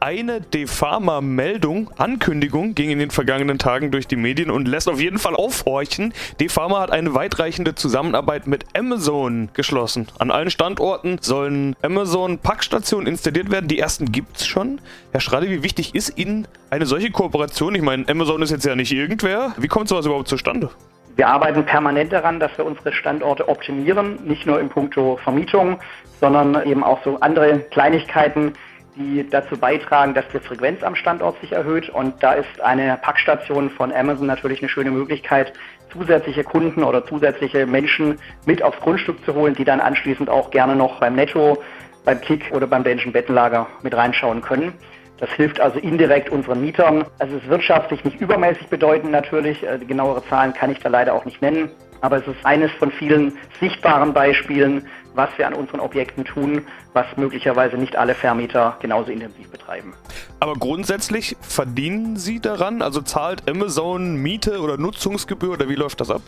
eine 0.00 0.40
Defama-Meldung, 0.40 1.90
Ankündigung 1.96 2.74
ging 2.74 2.90
in 2.90 2.98
den 2.98 3.10
vergangenen 3.10 3.58
Tagen 3.58 3.90
durch 3.90 4.06
die 4.06 4.16
Medien 4.16 4.50
und 4.50 4.68
lässt 4.68 4.88
auf 4.88 5.00
jeden 5.00 5.18
Fall 5.18 5.34
aufhorchen. 5.34 6.12
Defama 6.40 6.80
hat 6.80 6.90
eine 6.90 7.14
weitreichende 7.14 7.74
Zusammenarbeit 7.74 8.46
mit 8.46 8.64
Amazon 8.76 9.50
geschlossen. 9.54 10.08
An 10.18 10.30
allen 10.30 10.50
Standorten 10.50 11.18
sollen 11.20 11.76
Amazon-Packstationen 11.82 13.06
installiert 13.06 13.50
werden. 13.50 13.68
Die 13.68 13.78
ersten 13.78 14.12
gibt 14.12 14.38
es 14.38 14.46
schon. 14.46 14.80
Herr 15.12 15.20
Schrade, 15.20 15.48
wie 15.48 15.62
wichtig 15.62 15.94
ist 15.94 16.18
Ihnen 16.18 16.46
eine 16.70 16.86
solche 16.86 17.10
Kooperation? 17.10 17.74
Ich 17.74 17.82
meine, 17.82 18.08
Amazon 18.08 18.42
ist 18.42 18.50
jetzt 18.50 18.64
ja 18.64 18.76
nicht 18.76 18.92
irgendwer. 18.92 19.54
Wie 19.56 19.68
kommt 19.68 19.88
sowas 19.88 20.06
überhaupt 20.06 20.28
zustande? 20.28 20.70
Wir 21.16 21.28
arbeiten 21.28 21.64
permanent 21.64 22.12
daran, 22.12 22.40
dass 22.40 22.56
wir 22.58 22.64
unsere 22.64 22.92
Standorte 22.92 23.48
optimieren, 23.48 24.18
nicht 24.24 24.46
nur 24.46 24.60
in 24.60 24.68
puncto 24.68 25.16
Vermietung, 25.22 25.78
sondern 26.20 26.66
eben 26.66 26.82
auch 26.82 27.04
so 27.04 27.20
andere 27.20 27.60
Kleinigkeiten, 27.70 28.54
die 28.96 29.28
dazu 29.28 29.56
beitragen, 29.56 30.14
dass 30.14 30.24
die 30.28 30.38
Frequenz 30.38 30.82
am 30.82 30.94
Standort 30.94 31.40
sich 31.40 31.52
erhöht. 31.52 31.88
Und 31.88 32.22
da 32.22 32.34
ist 32.34 32.60
eine 32.60 32.98
Packstation 33.00 33.70
von 33.70 33.92
Amazon 33.92 34.26
natürlich 34.26 34.60
eine 34.60 34.68
schöne 34.68 34.90
Möglichkeit, 34.90 35.52
zusätzliche 35.92 36.44
Kunden 36.44 36.82
oder 36.84 37.04
zusätzliche 37.04 37.66
Menschen 37.66 38.18
mit 38.46 38.62
aufs 38.62 38.80
Grundstück 38.80 39.24
zu 39.24 39.34
holen, 39.34 39.54
die 39.54 39.64
dann 39.64 39.80
anschließend 39.80 40.28
auch 40.28 40.50
gerne 40.50 40.76
noch 40.76 41.00
beim 41.00 41.14
Netto, 41.14 41.62
beim 42.04 42.20
Kick 42.20 42.50
oder 42.52 42.66
beim 42.66 42.84
Dänischen 42.84 43.12
Bettenlager 43.12 43.66
mit 43.82 43.94
reinschauen 43.94 44.42
können. 44.42 44.72
Das 45.18 45.30
hilft 45.30 45.60
also 45.60 45.78
indirekt 45.78 46.30
unseren 46.30 46.60
Mietern. 46.60 47.04
Also 47.18 47.36
es 47.36 47.44
ist 47.44 47.48
wirtschaftlich 47.48 48.04
nicht 48.04 48.20
übermäßig 48.20 48.66
bedeutend 48.68 49.12
natürlich. 49.12 49.62
Äh, 49.62 49.78
die 49.78 49.86
genauere 49.86 50.22
Zahlen 50.28 50.52
kann 50.52 50.70
ich 50.70 50.80
da 50.80 50.88
leider 50.88 51.14
auch 51.14 51.24
nicht 51.24 51.40
nennen. 51.40 51.70
Aber 52.00 52.18
es 52.18 52.26
ist 52.26 52.44
eines 52.44 52.70
von 52.72 52.90
vielen 52.92 53.32
sichtbaren 53.60 54.12
Beispielen, 54.12 54.86
was 55.14 55.30
wir 55.36 55.46
an 55.46 55.54
unseren 55.54 55.80
Objekten 55.80 56.24
tun, 56.24 56.62
was 56.92 57.06
möglicherweise 57.16 57.76
nicht 57.76 57.96
alle 57.96 58.14
Vermieter 58.14 58.76
genauso 58.80 59.10
intensiv 59.10 59.50
betreiben. 59.50 59.94
Aber 60.40 60.54
grundsätzlich 60.54 61.36
verdienen 61.40 62.16
Sie 62.16 62.40
daran? 62.40 62.82
Also 62.82 63.00
zahlt 63.00 63.48
Amazon 63.48 64.16
Miete 64.16 64.60
oder 64.60 64.76
Nutzungsgebühr 64.76 65.52
oder 65.52 65.68
wie 65.68 65.76
läuft 65.76 66.00
das 66.00 66.10
ab? 66.10 66.22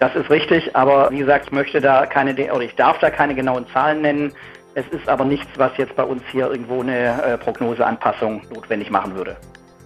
Das 0.00 0.14
ist 0.16 0.28
richtig, 0.28 0.74
aber 0.74 1.10
wie 1.10 1.18
gesagt, 1.18 1.46
ich 1.46 1.52
möchte 1.52 1.80
da 1.80 2.06
keine 2.06 2.34
oder 2.52 2.62
ich 2.62 2.74
darf 2.74 2.98
da 2.98 3.10
keine 3.10 3.34
genauen 3.34 3.66
Zahlen 3.72 4.02
nennen. 4.02 4.32
Es 4.74 4.86
ist 4.88 5.08
aber 5.08 5.24
nichts, 5.24 5.48
was 5.56 5.70
jetzt 5.76 5.94
bei 5.94 6.02
uns 6.02 6.22
hier 6.32 6.50
irgendwo 6.50 6.80
eine 6.80 7.22
äh, 7.22 7.38
Prognoseanpassung 7.38 8.42
notwendig 8.52 8.90
machen 8.90 9.14
würde. 9.14 9.36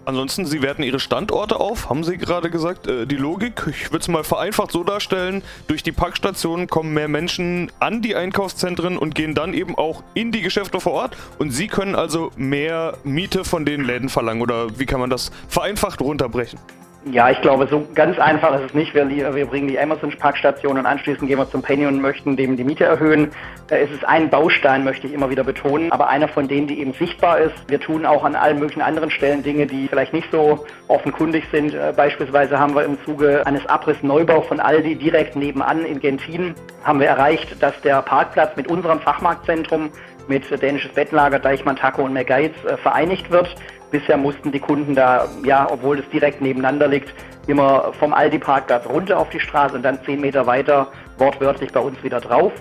Ansonsten, 0.08 0.46
Sie 0.46 0.62
werten 0.62 0.82
Ihre 0.82 1.00
Standorte 1.00 1.60
auf, 1.60 1.90
haben 1.90 2.02
Sie 2.02 2.16
gerade 2.16 2.48
gesagt. 2.48 2.86
Äh, 2.86 3.06
die 3.06 3.16
Logik, 3.16 3.64
ich 3.68 3.92
würde 3.92 3.98
es 3.98 4.08
mal 4.08 4.24
vereinfacht 4.24 4.72
so 4.72 4.82
darstellen, 4.82 5.42
durch 5.66 5.82
die 5.82 5.92
Packstationen 5.92 6.66
kommen 6.66 6.94
mehr 6.94 7.08
Menschen 7.08 7.70
an 7.78 8.00
die 8.00 8.16
Einkaufszentren 8.16 8.96
und 8.96 9.14
gehen 9.14 9.34
dann 9.34 9.52
eben 9.52 9.76
auch 9.76 10.02
in 10.14 10.32
die 10.32 10.40
Geschäfte 10.40 10.80
vor 10.80 10.94
Ort 10.94 11.14
und 11.38 11.50
Sie 11.50 11.66
können 11.68 11.94
also 11.94 12.32
mehr 12.36 12.96
Miete 13.04 13.44
von 13.44 13.66
den 13.66 13.84
Läden 13.84 14.08
verlangen 14.08 14.40
oder 14.40 14.78
wie 14.78 14.86
kann 14.86 14.98
man 14.98 15.10
das 15.10 15.30
vereinfacht 15.46 16.00
runterbrechen? 16.00 16.58
Ja, 17.04 17.30
ich 17.30 17.40
glaube, 17.40 17.68
so 17.68 17.86
ganz 17.94 18.18
einfach 18.18 18.54
ist 18.58 18.66
es 18.66 18.74
nicht. 18.74 18.92
Wir, 18.92 19.08
wir 19.08 19.46
bringen 19.46 19.68
die 19.68 19.78
Amazon-Parkstation 19.78 20.78
und 20.78 20.84
anschließend 20.84 21.28
gehen 21.28 21.38
wir 21.38 21.48
zum 21.48 21.62
Penny 21.62 21.86
und 21.86 22.00
möchten 22.00 22.36
dem 22.36 22.56
die 22.56 22.64
Miete 22.64 22.84
erhöhen. 22.84 23.30
Es 23.70 23.90
ist 23.90 24.04
ein 24.04 24.28
Baustein, 24.28 24.82
möchte 24.82 25.06
ich 25.06 25.12
immer 25.12 25.30
wieder 25.30 25.44
betonen, 25.44 25.92
aber 25.92 26.08
einer 26.08 26.26
von 26.26 26.48
denen, 26.48 26.66
die 26.66 26.80
eben 26.80 26.92
sichtbar 26.92 27.38
ist. 27.38 27.54
Wir 27.68 27.78
tun 27.78 28.04
auch 28.04 28.24
an 28.24 28.34
allen 28.34 28.58
möglichen 28.58 28.82
anderen 28.82 29.10
Stellen 29.10 29.44
Dinge, 29.44 29.66
die 29.66 29.86
vielleicht 29.86 30.12
nicht 30.12 30.28
so 30.32 30.66
offenkundig 30.88 31.44
sind. 31.52 31.72
Äh, 31.72 31.94
beispielsweise 31.96 32.58
haben 32.58 32.74
wir 32.74 32.84
im 32.84 32.98
Zuge 33.04 33.46
eines 33.46 33.64
Abriss-Neubau 33.66 34.42
von 34.42 34.58
Aldi 34.58 34.96
direkt 34.96 35.36
nebenan 35.36 35.84
in 35.84 36.00
Gentin 36.00 36.54
haben 36.82 37.00
wir 37.00 37.08
erreicht, 37.08 37.62
dass 37.62 37.80
der 37.82 38.02
Parkplatz 38.02 38.56
mit 38.56 38.68
unserem 38.68 39.00
Fachmarktzentrum 39.00 39.90
mit 40.28 40.44
dänisches 40.62 40.92
Bettlager, 40.92 41.38
Deichmann, 41.38 41.76
Taco 41.76 42.02
und 42.02 42.12
Mergeiz 42.12 42.52
äh, 42.64 42.76
vereinigt 42.76 43.30
wird. 43.30 43.54
Bisher 43.90 44.16
mussten 44.16 44.52
die 44.52 44.60
Kunden 44.60 44.94
da, 44.94 45.26
ja, 45.44 45.66
obwohl 45.70 45.98
es 45.98 46.08
direkt 46.10 46.40
nebeneinander 46.40 46.88
liegt, 46.88 47.12
immer 47.46 47.92
vom 47.98 48.12
Aldi-Parkplatz 48.12 48.86
runter 48.86 49.18
auf 49.18 49.30
die 49.30 49.40
Straße 49.40 49.74
und 49.74 49.82
dann 49.82 49.98
zehn 50.04 50.20
Meter 50.20 50.46
weiter 50.46 50.88
wortwörtlich 51.16 51.72
bei 51.72 51.80
uns 51.80 52.02
wieder 52.02 52.20
drauf. 52.20 52.52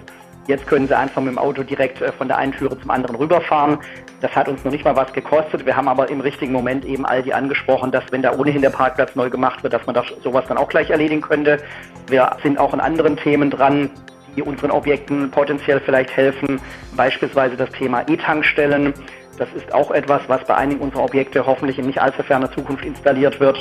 Jetzt 0.47 0.65
können 0.65 0.87
sie 0.87 0.97
einfach 0.97 1.21
mit 1.21 1.33
dem 1.33 1.37
Auto 1.37 1.61
direkt 1.61 2.01
äh, 2.01 2.11
von 2.13 2.29
der 2.29 2.37
einen 2.37 2.53
Türe 2.53 2.79
zum 2.79 2.89
anderen 2.89 3.17
rüberfahren. 3.17 3.79
Das 4.21 4.33
hat 4.33 4.47
uns 4.47 4.63
noch 4.63 4.71
nicht 4.71 4.85
mal 4.85 4.95
was 4.95 5.11
gekostet. 5.11 5.65
Wir 5.65 5.75
haben 5.75 5.89
aber 5.89 6.09
im 6.09 6.21
richtigen 6.21 6.53
Moment 6.53 6.85
eben 6.85 7.05
Aldi 7.05 7.33
angesprochen, 7.33 7.91
dass 7.91 8.05
wenn 8.11 8.21
da 8.21 8.31
ohnehin 8.31 8.61
der 8.61 8.69
Parkplatz 8.69 9.13
neu 9.15 9.29
gemacht 9.29 9.61
wird, 9.63 9.73
dass 9.73 9.85
man 9.85 9.93
das, 9.93 10.05
sowas 10.23 10.45
dann 10.47 10.57
auch 10.57 10.69
gleich 10.69 10.89
erledigen 10.89 11.21
könnte. 11.21 11.61
Wir 12.07 12.31
sind 12.41 12.57
auch 12.57 12.73
in 12.73 12.79
anderen 12.79 13.17
Themen 13.17 13.51
dran, 13.51 13.89
die 14.37 14.41
unseren 14.41 14.71
Objekten 14.71 15.29
potenziell 15.31 15.81
vielleicht 15.81 16.15
helfen. 16.15 16.61
Beispielsweise 16.95 17.57
das 17.57 17.69
Thema 17.71 18.03
E-Tankstellen. 18.07 18.93
Das 19.37 19.47
ist 19.53 19.71
auch 19.73 19.91
etwas, 19.91 20.21
was 20.27 20.43
bei 20.45 20.55
einigen 20.55 20.81
unserer 20.81 21.03
Objekte 21.03 21.45
hoffentlich 21.45 21.77
in 21.77 21.85
nicht 21.85 22.01
allzu 22.01 22.23
ferner 22.23 22.51
Zukunft 22.51 22.83
installiert 22.83 23.39
wird. 23.39 23.57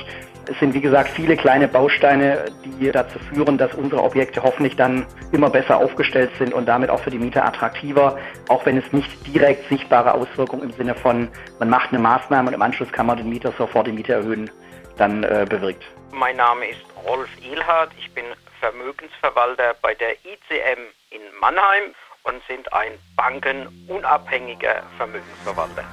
Es 0.49 0.59
sind, 0.59 0.75
wie 0.75 0.81
gesagt, 0.81 1.11
viele 1.11 1.37
kleine 1.37 1.69
Bausteine, 1.69 2.47
die 2.65 2.91
dazu 2.91 3.19
führen, 3.19 3.59
dass 3.59 3.75
unsere 3.75 4.03
Objekte 4.03 4.43
hoffentlich 4.43 4.77
dann 4.77 5.07
immer 5.33 5.51
besser 5.51 5.77
aufgestellt 5.77 6.31
sind 6.39 6.55
und 6.55 6.67
damit 6.67 6.89
auch 6.89 7.01
für 7.01 7.11
die 7.11 7.19
Mieter 7.19 7.45
attraktiver, 7.45 8.19
auch 8.49 8.65
wenn 8.65 8.79
es 8.79 8.91
nicht 8.93 9.11
direkt 9.27 9.69
sichtbare 9.69 10.15
Auswirkungen 10.15 10.63
im 10.63 10.71
Sinne 10.73 10.95
von, 10.95 11.29
man 11.59 11.69
macht 11.69 11.91
eine 11.91 11.99
Maßnahme 11.99 12.49
und 12.49 12.55
im 12.55 12.63
Anschluss 12.63 12.91
kann 12.93 13.07
man 13.07 13.19
den 13.19 13.29
Mieter 13.29 13.53
sofort 13.59 13.87
die 13.89 13.93
Miete 13.93 14.15
erhöhen, 14.15 14.51
dann 14.97 15.25
äh, 15.25 15.45
bewirkt. 15.49 15.85
Mein 16.13 16.37
Name 16.37 16.69
ist 16.69 16.81
Rolf 17.07 17.29
Ehlhardt, 17.43 17.91
ich 17.99 18.11
bin 18.13 18.25
Vermögensverwalter 18.61 19.75
bei 19.83 19.95
der 19.95 20.13
ICM 20.13 20.81
in 21.11 21.21
Mannheim 21.41 21.93
und 22.27 22.43
sind 22.49 22.73
ein 22.73 22.93
bankenunabhängiger 23.17 24.83
Vermögensverwalter. 24.97 25.85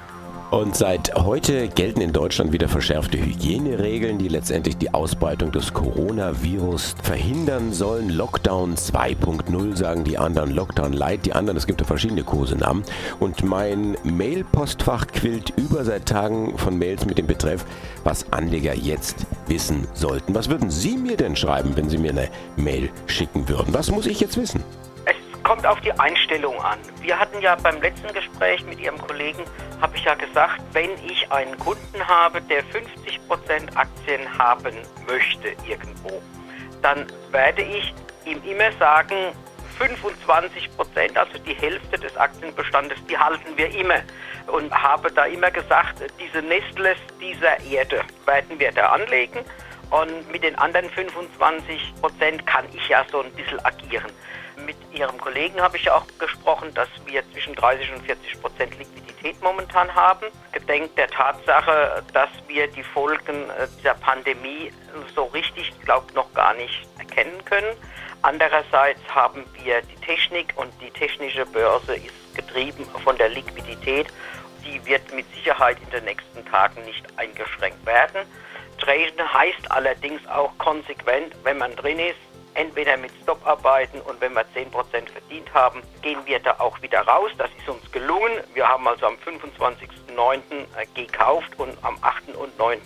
Und 0.53 0.75
seit 0.75 1.15
heute 1.15 1.67
gelten 1.67 1.99
in 1.99 2.13
Deutschland 2.13 2.51
wieder 2.51 2.69
verschärfte 2.69 3.17
Hygieneregeln, 3.17 4.19
die 4.19 4.27
letztendlich 4.27 4.77
die 4.77 4.93
Ausbreitung 4.93 5.51
des 5.51 5.73
Coronavirus 5.73 6.95
verhindern 7.01 7.73
sollen. 7.73 8.09
Lockdown 8.09 8.75
2.0 8.75 9.75
sagen 9.75 10.03
die 10.03 10.19
anderen, 10.19 10.51
Lockdown 10.51 10.93
Light 10.93 11.25
die 11.25 11.33
anderen. 11.33 11.57
Es 11.57 11.65
gibt 11.65 11.81
ja 11.81 11.87
verschiedene 11.87 12.23
Kosenamen. 12.23 12.83
Und 13.19 13.43
mein 13.43 13.97
Mail-Postfach 14.03 15.07
quillt 15.07 15.53
über 15.57 15.85
seit 15.85 16.05
Tagen 16.05 16.55
von 16.59 16.77
Mails 16.77 17.03
mit 17.07 17.17
dem 17.17 17.25
Betreff, 17.25 17.65
was 18.03 18.31
Anleger 18.31 18.75
jetzt 18.75 19.25
wissen 19.47 19.87
sollten. 19.95 20.35
Was 20.35 20.49
würden 20.49 20.69
Sie 20.69 20.97
mir 20.97 21.17
denn 21.17 21.35
schreiben, 21.35 21.75
wenn 21.75 21.89
Sie 21.89 21.97
mir 21.97 22.11
eine 22.11 22.29
Mail 22.57 22.91
schicken 23.07 23.49
würden? 23.49 23.73
Was 23.73 23.89
muss 23.89 24.05
ich 24.05 24.19
jetzt 24.19 24.37
wissen? 24.37 24.63
Kommt 25.43 25.65
auf 25.65 25.79
die 25.81 25.91
Einstellung 25.99 26.59
an. 26.61 26.79
Wir 27.01 27.19
hatten 27.19 27.41
ja 27.41 27.55
beim 27.55 27.81
letzten 27.81 28.11
Gespräch 28.13 28.65
mit 28.65 28.79
Ihrem 28.79 28.97
Kollegen, 28.97 29.43
habe 29.81 29.95
ich 29.97 30.03
ja 30.03 30.15
gesagt, 30.15 30.61
wenn 30.71 30.91
ich 31.05 31.31
einen 31.31 31.57
Kunden 31.59 32.07
habe, 32.07 32.41
der 32.41 32.63
50% 32.65 33.75
Aktien 33.75 34.37
haben 34.37 34.75
möchte 35.07 35.49
irgendwo, 35.67 36.21
dann 36.81 37.05
werde 37.31 37.61
ich 37.61 37.93
ihm 38.25 38.41
immer 38.43 38.71
sagen, 38.79 39.15
25% 39.79 41.17
also 41.17 41.37
die 41.39 41.55
Hälfte 41.55 41.97
des 41.97 42.15
Aktienbestandes, 42.15 42.97
die 43.09 43.17
halten 43.17 43.57
wir 43.57 43.73
immer. 43.73 44.01
Und 44.47 44.73
habe 44.73 45.11
da 45.11 45.25
immer 45.25 45.51
gesagt, 45.51 46.01
diese 46.19 46.41
Nestles 46.45 46.97
dieser 47.19 47.59
Erde 47.61 48.01
werden 48.25 48.59
wir 48.59 48.71
da 48.71 48.87
anlegen. 48.87 49.39
Und 49.89 50.31
mit 50.31 50.43
den 50.43 50.55
anderen 50.57 50.89
25% 50.89 52.43
kann 52.45 52.65
ich 52.73 52.87
ja 52.87 53.05
so 53.11 53.21
ein 53.21 53.31
bisschen 53.33 53.63
agieren. 53.65 54.11
Mit 54.65 54.77
Ihrem 54.93 55.17
Kollegen 55.17 55.61
habe 55.61 55.77
ich 55.77 55.85
ja 55.85 55.95
auch 55.95 56.05
gesprochen, 56.19 56.73
dass 56.73 56.87
wir 57.05 57.23
zwischen 57.31 57.55
30 57.55 57.91
und 57.93 58.05
40 58.05 58.41
Prozent 58.41 58.77
Liquidität 58.77 59.41
momentan 59.41 59.93
haben. 59.93 60.27
Gedenkt 60.51 60.97
der 60.97 61.07
Tatsache, 61.07 62.03
dass 62.13 62.29
wir 62.47 62.67
die 62.67 62.83
Folgen 62.83 63.49
äh, 63.49 63.67
dieser 63.77 63.95
Pandemie 63.95 64.71
so 65.15 65.25
richtig, 65.25 65.73
glaube 65.81 66.13
noch 66.13 66.31
gar 66.33 66.53
nicht 66.53 66.87
erkennen 66.97 67.43
können. 67.45 67.75
Andererseits 68.21 69.01
haben 69.09 69.43
wir 69.61 69.81
die 69.81 70.05
Technik 70.05 70.53
und 70.55 70.71
die 70.81 70.91
technische 70.91 71.45
Börse 71.45 71.95
ist 71.95 72.35
getrieben 72.35 72.85
von 73.03 73.17
der 73.17 73.29
Liquidität. 73.29 74.07
Die 74.65 74.83
wird 74.85 75.13
mit 75.13 75.25
Sicherheit 75.33 75.77
in 75.83 75.89
den 75.89 76.05
nächsten 76.05 76.45
Tagen 76.45 76.83
nicht 76.85 77.05
eingeschränkt 77.17 77.85
werden. 77.85 78.21
Traden 78.79 79.33
heißt 79.33 79.69
allerdings 79.71 80.25
auch 80.27 80.57
konsequent, 80.57 81.35
wenn 81.43 81.57
man 81.57 81.75
drin 81.75 81.99
ist, 81.99 82.17
entweder 82.55 82.97
mit 82.97 83.11
Stoparbeiten 83.21 84.01
und 84.01 84.19
wenn 84.21 84.33
wir 84.33 84.45
10% 84.55 84.71
verdient 84.71 85.53
haben, 85.53 85.81
gehen 86.01 86.19
wir 86.25 86.39
da 86.39 86.55
auch 86.59 86.81
wieder 86.81 87.01
raus. 87.01 87.31
Das 87.37 87.49
ist 87.57 87.67
uns 87.67 87.91
gelungen. 87.91 88.31
Wir 88.53 88.67
haben 88.67 88.87
also 88.87 89.07
am 89.07 89.15
25.09. 89.15 90.41
Äh, 90.77 90.85
gekauft 90.93 91.51
und 91.57 91.71
am 91.83 91.97
8. 92.01 92.35
und 92.35 92.57
9. 92.57 92.79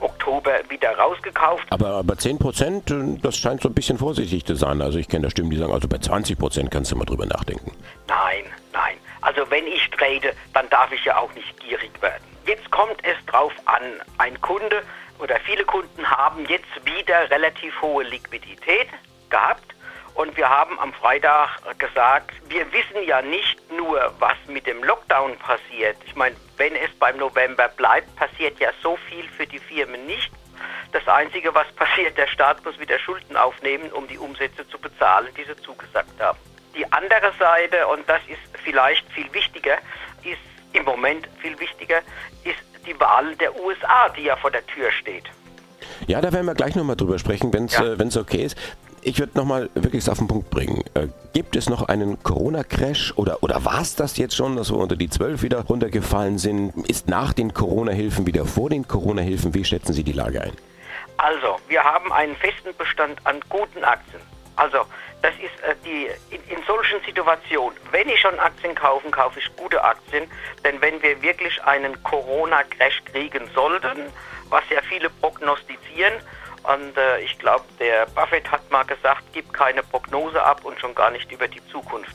Oktober 0.00 0.52
wieder 0.68 0.96
rausgekauft. 0.96 1.64
Aber, 1.70 1.88
aber 1.88 2.14
10% 2.14 3.14
äh, 3.14 3.18
das 3.20 3.36
scheint 3.36 3.62
so 3.62 3.68
ein 3.68 3.74
bisschen 3.74 3.98
vorsichtig 3.98 4.44
zu 4.44 4.54
sein. 4.54 4.82
Also 4.82 4.98
ich 4.98 5.08
kenne 5.08 5.24
da 5.24 5.30
Stimmen, 5.30 5.50
die 5.50 5.56
sagen, 5.56 5.72
also 5.72 5.88
bei 5.88 5.96
20% 5.96 6.68
kannst 6.68 6.92
du 6.92 6.96
mal 6.96 7.04
drüber 7.04 7.26
nachdenken. 7.26 7.72
Nein, 8.08 8.44
nein. 8.72 8.96
Also 9.20 9.48
wenn 9.50 9.66
ich 9.66 9.88
trade, 9.90 10.34
dann 10.52 10.68
darf 10.70 10.92
ich 10.92 11.04
ja 11.04 11.16
auch 11.16 11.32
nicht 11.34 11.58
gierig 11.60 11.90
werden. 12.00 12.24
Jetzt 12.46 12.68
kommt 12.70 12.96
es 13.04 13.24
drauf 13.26 13.52
an, 13.66 13.82
ein 14.18 14.40
Kunde 14.40 14.82
oder 15.22 15.38
viele 15.40 15.64
Kunden 15.64 16.10
haben 16.10 16.44
jetzt 16.46 16.84
wieder 16.84 17.30
relativ 17.30 17.80
hohe 17.80 18.02
Liquidität 18.02 18.88
gehabt. 19.30 19.62
Und 20.14 20.36
wir 20.36 20.48
haben 20.48 20.78
am 20.78 20.92
Freitag 20.92 21.78
gesagt, 21.78 22.32
wir 22.48 22.70
wissen 22.72 23.02
ja 23.06 23.22
nicht 23.22 23.58
nur, 23.70 24.12
was 24.18 24.36
mit 24.46 24.66
dem 24.66 24.82
Lockdown 24.84 25.38
passiert. 25.38 25.96
Ich 26.04 26.14
meine, 26.16 26.36
wenn 26.58 26.74
es 26.74 26.90
beim 26.98 27.16
November 27.16 27.68
bleibt, 27.68 28.14
passiert 28.16 28.58
ja 28.58 28.70
so 28.82 28.96
viel 29.08 29.26
für 29.28 29.46
die 29.46 29.60
Firmen 29.60 30.06
nicht. 30.06 30.30
Das 30.90 31.06
Einzige, 31.08 31.54
was 31.54 31.70
passiert, 31.72 32.18
der 32.18 32.26
Staat 32.26 32.62
muss 32.64 32.78
wieder 32.78 32.98
Schulden 32.98 33.36
aufnehmen, 33.36 33.90
um 33.92 34.06
die 34.06 34.18
Umsätze 34.18 34.68
zu 34.68 34.78
bezahlen, 34.78 35.28
die 35.36 35.44
sie 35.44 35.56
zugesagt 35.62 36.20
haben. 36.20 36.38
Die 36.76 36.90
andere 36.92 37.32
Seite, 37.38 37.86
und 37.86 38.06
das 38.08 38.20
ist 38.28 38.62
vielleicht 38.62 39.10
viel 39.12 39.32
wichtiger, 39.32 39.78
ist 40.24 40.38
im 40.74 40.84
Moment 40.84 41.28
viel 41.40 41.58
wichtiger, 41.58 42.02
ist 42.44 42.71
die 42.86 42.98
Wahl 42.98 43.34
der 43.36 43.54
USA, 43.60 44.08
die 44.16 44.22
ja 44.22 44.36
vor 44.36 44.50
der 44.50 44.66
Tür 44.66 44.90
steht. 44.90 45.24
Ja, 46.06 46.20
da 46.20 46.32
werden 46.32 46.46
wir 46.46 46.54
gleich 46.54 46.74
nochmal 46.74 46.96
drüber 46.96 47.18
sprechen, 47.18 47.52
wenn 47.52 47.66
es 47.66 47.74
ja. 47.74 47.84
äh, 47.94 48.18
okay 48.18 48.44
ist. 48.44 48.56
Ich 49.04 49.18
würde 49.18 49.36
nochmal 49.36 49.68
wirklich 49.74 50.08
auf 50.08 50.18
den 50.18 50.28
Punkt 50.28 50.50
bringen. 50.50 50.84
Äh, 50.94 51.08
gibt 51.32 51.56
es 51.56 51.68
noch 51.68 51.88
einen 51.88 52.22
Corona-Crash 52.22 53.14
oder, 53.16 53.42
oder 53.42 53.64
war 53.64 53.80
es 53.80 53.96
das 53.96 54.16
jetzt 54.16 54.36
schon, 54.36 54.56
dass 54.56 54.70
wir 54.70 54.78
unter 54.78 54.94
die 54.94 55.10
12 55.10 55.42
wieder 55.42 55.60
runtergefallen 55.62 56.38
sind? 56.38 56.88
Ist 56.88 57.08
nach 57.08 57.32
den 57.32 57.52
Corona-Hilfen 57.52 58.26
wieder 58.26 58.44
vor 58.44 58.70
den 58.70 58.86
Corona-Hilfen? 58.86 59.54
Wie 59.54 59.64
schätzen 59.64 59.92
Sie 59.92 60.04
die 60.04 60.12
Lage 60.12 60.40
ein? 60.42 60.52
Also, 61.16 61.58
wir 61.68 61.82
haben 61.82 62.12
einen 62.12 62.36
festen 62.36 62.76
Bestand 62.78 63.18
an 63.24 63.40
guten 63.48 63.82
Aktien. 63.84 64.22
Also, 64.56 64.84
das 65.22 65.34
ist 65.34 65.62
äh, 65.62 65.74
die 65.84 66.10
in, 66.34 66.42
in, 66.48 66.62
solchen 66.64 67.02
Situationen, 67.04 67.78
wenn 67.90 68.08
ich 68.08 68.20
schon 68.20 68.38
Aktien 68.38 68.74
kaufe, 68.74 69.08
kaufe 69.10 69.38
ich 69.38 69.56
gute 69.56 69.82
Aktien, 69.82 70.30
denn 70.64 70.80
wenn 70.80 71.00
wir 71.02 71.20
wirklich 71.22 71.62
einen 71.64 72.02
Corona-Crash 72.02 73.02
kriegen 73.04 73.48
sollten, 73.54 74.12
was 74.50 74.62
ja 74.70 74.80
viele 74.82 75.08
prognostizieren, 75.08 76.14
und 76.64 76.96
äh, 76.96 77.20
ich 77.20 77.38
glaube, 77.38 77.64
der 77.80 78.06
Buffett 78.06 78.50
hat 78.50 78.70
mal 78.70 78.84
gesagt, 78.84 79.22
gib 79.32 79.52
keine 79.52 79.82
Prognose 79.82 80.42
ab 80.42 80.64
und 80.64 80.78
schon 80.78 80.94
gar 80.94 81.10
nicht 81.10 81.30
über 81.32 81.48
die 81.48 81.64
Zukunft. 81.68 82.14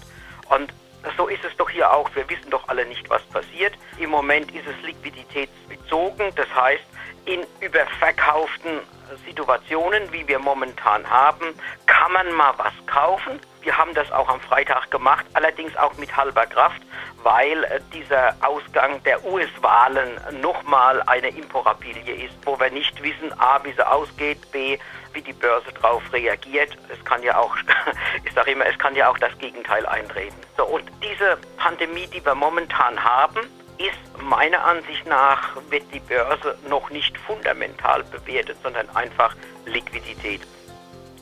Und 0.49 0.71
So 1.15 1.27
ist 1.27 1.43
es 1.43 1.55
doch 1.57 1.69
hier 1.69 1.91
auch. 1.91 2.09
Wir 2.15 2.29
wissen 2.29 2.49
doch 2.49 2.67
alle 2.67 2.85
nicht, 2.85 3.09
was 3.09 3.23
passiert. 3.25 3.73
Im 3.99 4.09
Moment 4.09 4.51
ist 4.51 4.65
es 4.67 4.85
liquiditätsbezogen. 4.85 6.33
Das 6.35 6.53
heißt, 6.53 6.83
in 7.25 7.45
überverkauften 7.61 8.81
Situationen, 9.25 10.11
wie 10.11 10.27
wir 10.27 10.39
momentan 10.39 11.09
haben, 11.09 11.53
kann 11.85 12.11
man 12.11 12.31
mal 12.33 12.53
was 12.57 12.73
kaufen. 12.85 13.39
Wir 13.61 13.77
haben 13.77 13.93
das 13.93 14.11
auch 14.11 14.29
am 14.29 14.39
Freitag 14.39 14.89
gemacht, 14.91 15.25
allerdings 15.33 15.75
auch 15.75 15.93
mit 15.97 16.15
halber 16.15 16.45
Kraft, 16.45 16.81
weil 17.23 17.65
äh, 17.65 17.81
dieser 17.93 18.35
Ausgang 18.41 19.03
der 19.03 19.25
US-Wahlen 19.25 20.41
nochmal 20.41 21.01
eine 21.03 21.29
Imporabilie 21.29 22.25
ist, 22.25 22.35
wo 22.45 22.57
wir 22.59 22.69
nicht 22.69 23.01
wissen, 23.03 23.33
a, 23.37 23.59
wie 23.63 23.73
sie 23.73 23.85
ausgeht, 23.85 24.51
b, 24.51 24.77
wie 25.17 25.21
die 25.23 25.33
Börse 25.33 25.73
darauf 25.81 26.03
reagiert. 26.13 26.77
Es 26.89 27.03
kann 27.03 27.23
ja 27.23 27.37
auch, 27.37 27.55
ich 28.23 28.31
sage 28.33 28.51
immer, 28.51 28.67
es 28.67 28.77
kann 28.77 28.95
ja 28.95 29.09
auch 29.09 29.17
das 29.17 29.35
Gegenteil 29.39 29.85
eintreten. 29.87 30.35
So, 30.55 30.65
und 30.65 30.83
diese 31.03 31.37
Pandemie, 31.57 32.07
die 32.07 32.23
wir 32.23 32.35
momentan 32.35 33.03
haben, 33.03 33.41
ist 33.79 34.21
meiner 34.21 34.63
Ansicht 34.63 35.05
nach, 35.07 35.55
wird 35.69 35.83
die 35.91 35.99
Börse 35.99 36.57
noch 36.69 36.89
nicht 36.91 37.17
fundamental 37.17 38.03
bewertet, 38.03 38.57
sondern 38.61 38.87
einfach 38.95 39.35
Liquidität. 39.65 40.41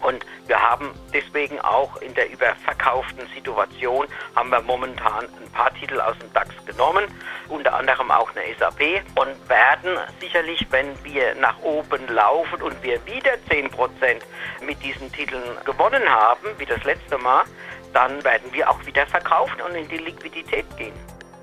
Und 0.05 0.23
wir 0.45 0.61
haben 0.61 0.91
deswegen 1.13 1.59
auch 1.61 1.97
in 1.97 2.13
der 2.13 2.31
überverkauften 2.31 3.25
Situation, 3.33 4.05
haben 4.35 4.51
wir 4.51 4.61
momentan 4.61 5.25
ein 5.25 5.51
paar 5.51 5.73
Titel 5.73 5.99
aus 5.99 6.15
dem 6.19 6.31
DAX 6.31 6.49
genommen, 6.67 7.05
unter 7.49 7.73
anderem 7.73 8.11
auch 8.11 8.29
eine 8.35 8.43
SAP 8.59 9.01
und 9.15 9.49
werden 9.49 9.97
sicherlich, 10.21 10.63
wenn 10.69 10.87
wir 11.03 11.33
nach 11.41 11.57
oben 11.63 12.07
laufen 12.07 12.61
und 12.61 12.75
wir 12.83 13.03
wieder 13.07 13.31
10% 13.49 13.69
mit 14.63 14.81
diesen 14.83 15.11
Titeln 15.11 15.41
gewonnen 15.65 16.07
haben, 16.07 16.49
wie 16.59 16.65
das 16.65 16.83
letzte 16.83 17.17
Mal, 17.17 17.43
dann 17.93 18.23
werden 18.23 18.51
wir 18.51 18.69
auch 18.69 18.85
wieder 18.85 19.07
verkaufen 19.07 19.59
und 19.67 19.73
in 19.73 19.87
die 19.87 19.97
Liquidität 19.97 20.65
gehen. 20.77 20.93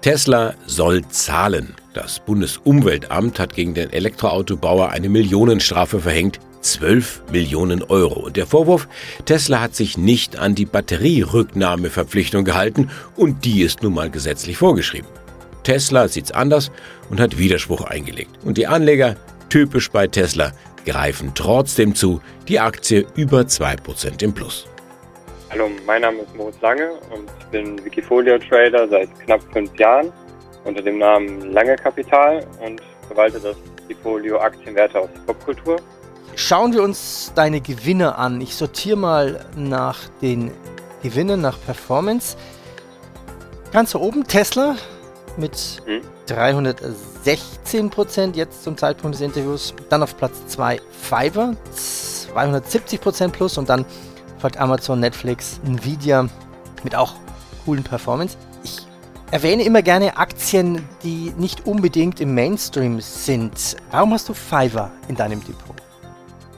Tesla 0.02 0.54
soll 0.66 1.02
zahlen. 1.08 1.74
Das 1.94 2.20
Bundesumweltamt 2.20 3.40
hat 3.40 3.54
gegen 3.54 3.74
den 3.74 3.92
Elektroautobauer 3.92 4.90
eine 4.90 5.08
Millionenstrafe 5.08 5.98
verhängt. 5.98 6.38
12 6.62 7.24
Millionen 7.30 7.82
Euro. 7.82 8.20
Und 8.20 8.36
der 8.36 8.46
Vorwurf, 8.46 8.88
Tesla 9.24 9.60
hat 9.60 9.74
sich 9.74 9.98
nicht 9.98 10.38
an 10.38 10.54
die 10.54 10.64
Batterierücknahmeverpflichtung 10.64 12.44
gehalten 12.44 12.90
und 13.16 13.44
die 13.44 13.62
ist 13.62 13.82
nun 13.82 13.94
mal 13.94 14.10
gesetzlich 14.10 14.56
vorgeschrieben. 14.56 15.08
Tesla 15.62 16.08
sieht's 16.08 16.32
anders 16.32 16.72
und 17.10 17.20
hat 17.20 17.38
Widerspruch 17.38 17.84
eingelegt. 17.84 18.30
Und 18.44 18.58
die 18.58 18.66
Anleger, 18.66 19.16
typisch 19.48 19.90
bei 19.90 20.06
Tesla, 20.06 20.52
greifen 20.84 21.32
trotzdem 21.34 21.94
zu, 21.94 22.20
die 22.48 22.58
Aktie 22.58 23.06
über 23.14 23.42
2% 23.42 24.22
im 24.22 24.32
Plus. 24.32 24.66
Hallo, 25.50 25.68
mein 25.86 26.00
Name 26.02 26.20
ist 26.22 26.34
Moritz 26.34 26.60
Lange 26.62 26.92
und 27.10 27.30
ich 27.38 27.46
bin 27.46 27.84
Wikifolio-Trader 27.84 28.88
seit 28.88 29.08
knapp 29.20 29.42
fünf 29.52 29.76
Jahren 29.78 30.10
unter 30.64 30.82
dem 30.82 30.98
Namen 30.98 31.52
Lange 31.52 31.76
Kapital 31.76 32.46
und 32.60 32.80
verwalte 33.06 33.38
das 33.38 33.56
Wikifolio 33.86 34.38
Aktienwerte 34.38 35.00
aus 35.00 35.10
Popkultur. 35.26 35.76
Schauen 36.34 36.72
wir 36.72 36.82
uns 36.82 37.32
deine 37.34 37.60
Gewinne 37.60 38.16
an. 38.16 38.40
Ich 38.40 38.56
sortiere 38.56 38.96
mal 38.96 39.44
nach 39.56 39.98
den 40.22 40.50
Gewinnen, 41.02 41.40
nach 41.40 41.58
Performance. 41.60 42.36
Ganz 43.70 43.94
oben 43.94 44.26
Tesla 44.26 44.76
mit 45.36 45.82
hm? 45.84 46.02
316 46.26 47.90
Prozent 47.90 48.36
jetzt 48.36 48.64
zum 48.64 48.76
Zeitpunkt 48.76 49.14
des 49.14 49.20
Interviews. 49.20 49.74
Dann 49.88 50.02
auf 50.02 50.16
Platz 50.16 50.46
2 50.46 50.80
Fiverr, 50.90 51.54
270 51.74 53.00
Prozent 53.00 53.32
plus 53.32 53.58
und 53.58 53.68
dann 53.68 53.84
folgt 54.38 54.56
Amazon, 54.56 55.00
Netflix, 55.00 55.60
Nvidia 55.64 56.28
mit 56.82 56.94
auch 56.94 57.14
coolen 57.64 57.84
Performance. 57.84 58.36
Ich 58.64 58.86
erwähne 59.30 59.64
immer 59.64 59.82
gerne 59.82 60.16
Aktien, 60.16 60.86
die 61.02 61.32
nicht 61.36 61.66
unbedingt 61.66 62.20
im 62.20 62.34
Mainstream 62.34 63.00
sind. 63.00 63.76
Warum 63.90 64.12
hast 64.12 64.28
du 64.28 64.34
Fiverr 64.34 64.90
in 65.08 65.16
deinem 65.16 65.40
Depot? 65.44 65.81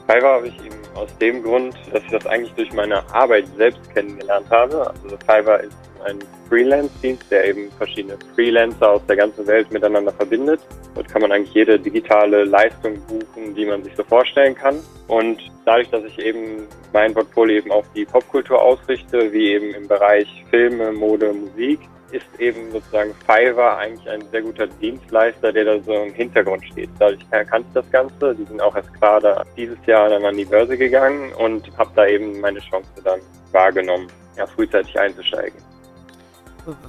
Fiverr 0.07 0.35
habe 0.35 0.47
ich 0.47 0.65
eben 0.65 0.75
aus 0.93 1.15
dem 1.17 1.41
Grund, 1.41 1.75
dass 1.91 2.03
ich 2.03 2.11
das 2.11 2.25
eigentlich 2.27 2.53
durch 2.53 2.71
meine 2.73 3.03
Arbeit 3.13 3.47
selbst 3.57 3.81
kennengelernt 3.93 4.49
habe. 4.51 4.87
Also 4.87 5.17
Fiverr 5.17 5.61
ist 5.61 5.75
ein 6.05 6.19
Freelance-Dienst, 6.49 7.29
der 7.31 7.45
eben 7.45 7.71
verschiedene 7.77 8.17
Freelancer 8.35 8.91
aus 8.91 9.01
der 9.07 9.15
ganzen 9.15 9.45
Welt 9.47 9.71
miteinander 9.71 10.11
verbindet. 10.11 10.61
Dort 10.93 11.09
kann 11.09 11.21
man 11.21 11.31
eigentlich 11.31 11.53
jede 11.53 11.79
digitale 11.79 12.45
Leistung 12.45 12.99
buchen, 13.07 13.55
die 13.55 13.65
man 13.65 13.83
sich 13.83 13.95
so 13.95 14.03
vorstellen 14.03 14.55
kann. 14.55 14.79
Und 15.07 15.39
dadurch, 15.65 15.89
dass 15.89 16.03
ich 16.05 16.19
eben 16.19 16.67
mein 16.93 17.13
Portfolio 17.13 17.57
eben 17.57 17.71
auf 17.71 17.85
die 17.95 18.05
Popkultur 18.05 18.61
ausrichte, 18.61 19.31
wie 19.33 19.53
eben 19.53 19.73
im 19.73 19.87
Bereich 19.87 20.45
Filme, 20.49 20.91
Mode, 20.91 21.33
Musik, 21.33 21.79
ist 22.11 22.27
eben 22.39 22.71
sozusagen 22.71 23.13
Fiverr 23.25 23.77
eigentlich 23.77 24.09
ein 24.09 24.23
sehr 24.31 24.41
guter 24.41 24.67
Dienstleister, 24.67 25.51
der 25.51 25.65
da 25.65 25.81
so 25.81 25.93
im 25.93 26.13
Hintergrund 26.13 26.63
steht. 26.65 26.89
Dadurch 26.99 27.19
erkannte 27.31 27.67
ich 27.67 27.73
das 27.73 27.91
Ganze. 27.91 28.35
Die 28.35 28.45
sind 28.45 28.61
auch 28.61 28.75
erst 28.75 28.93
gerade 28.93 29.43
dieses 29.57 29.77
Jahr 29.85 30.09
dann 30.09 30.23
an 30.23 30.37
die 30.37 30.45
Börse 30.45 30.77
gegangen 30.77 31.33
und 31.33 31.69
habe 31.77 31.91
da 31.95 32.07
eben 32.07 32.39
meine 32.39 32.59
Chance 32.59 32.89
dann 33.03 33.19
wahrgenommen, 33.51 34.07
ja, 34.37 34.45
frühzeitig 34.47 34.97
einzusteigen. 34.97 35.59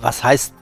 Was 0.00 0.24
heißt, 0.24 0.54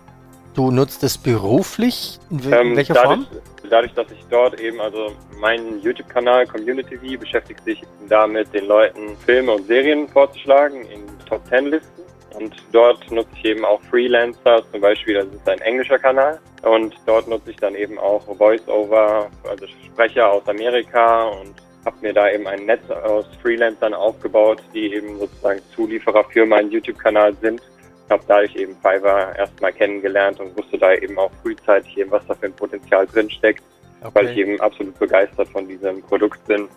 du 0.54 0.70
nutzt 0.70 1.02
es 1.04 1.18
beruflich? 1.18 2.18
In 2.30 2.52
ähm, 2.52 2.76
welcher 2.76 2.94
dadurch, 2.94 3.26
Form? 3.26 3.26
Dadurch, 3.68 3.94
dass 3.94 4.10
ich 4.10 4.24
dort 4.30 4.60
eben, 4.60 4.80
also 4.80 5.12
mein 5.38 5.80
YouTube-Kanal 5.80 6.46
Community 6.46 6.96
V 6.98 7.18
beschäftigt 7.18 7.64
sich 7.64 7.82
damit, 8.08 8.52
den 8.52 8.66
Leuten 8.66 9.16
Filme 9.24 9.52
und 9.52 9.66
Serien 9.66 10.08
vorzuschlagen 10.08 10.82
in 10.84 11.02
Top 11.28 11.48
Ten 11.48 11.66
Listen. 11.66 12.02
Und 12.34 12.54
dort 12.72 13.08
nutze 13.12 13.28
ich 13.36 13.44
eben 13.44 13.64
auch 13.64 13.80
Freelancer, 13.82 14.62
zum 14.72 14.80
Beispiel, 14.80 15.14
das 15.14 15.26
ist 15.26 15.48
ein 15.48 15.60
englischer 15.60 15.98
Kanal. 15.98 16.40
Und 16.62 16.94
dort 17.06 17.28
nutze 17.28 17.50
ich 17.50 17.56
dann 17.56 17.76
eben 17.76 17.96
auch 17.98 18.22
Voice-Over, 18.36 19.30
also 19.48 19.66
Sprecher 19.86 20.32
aus 20.32 20.46
Amerika 20.48 21.24
und 21.28 21.54
habe 21.84 21.96
mir 22.00 22.12
da 22.12 22.28
eben 22.30 22.46
ein 22.48 22.66
Netz 22.66 22.90
aus 22.90 23.26
Freelancern 23.40 23.94
aufgebaut, 23.94 24.60
die 24.72 24.94
eben 24.94 25.18
sozusagen 25.18 25.60
Zulieferer 25.76 26.24
für 26.24 26.44
meinen 26.44 26.72
YouTube-Kanal 26.72 27.34
sind 27.40 27.60
habe 28.10 28.22
dadurch 28.26 28.54
eben 28.56 28.74
Fiverr 28.76 29.34
erstmal 29.36 29.72
kennengelernt 29.72 30.40
und 30.40 30.56
wusste 30.56 30.78
da 30.78 30.92
eben 30.94 31.18
auch 31.18 31.30
frühzeitig 31.42 31.96
eben, 31.96 32.10
was 32.10 32.26
da 32.26 32.34
für 32.34 32.46
ein 32.46 32.52
Potenzial 32.52 33.06
drinsteckt, 33.06 33.62
okay. 34.00 34.10
weil 34.14 34.30
ich 34.30 34.36
eben 34.36 34.60
absolut 34.60 34.98
begeistert 34.98 35.48
von 35.48 35.66
diesem 35.66 36.02
Produkt 36.02 36.44
bin 36.46 36.68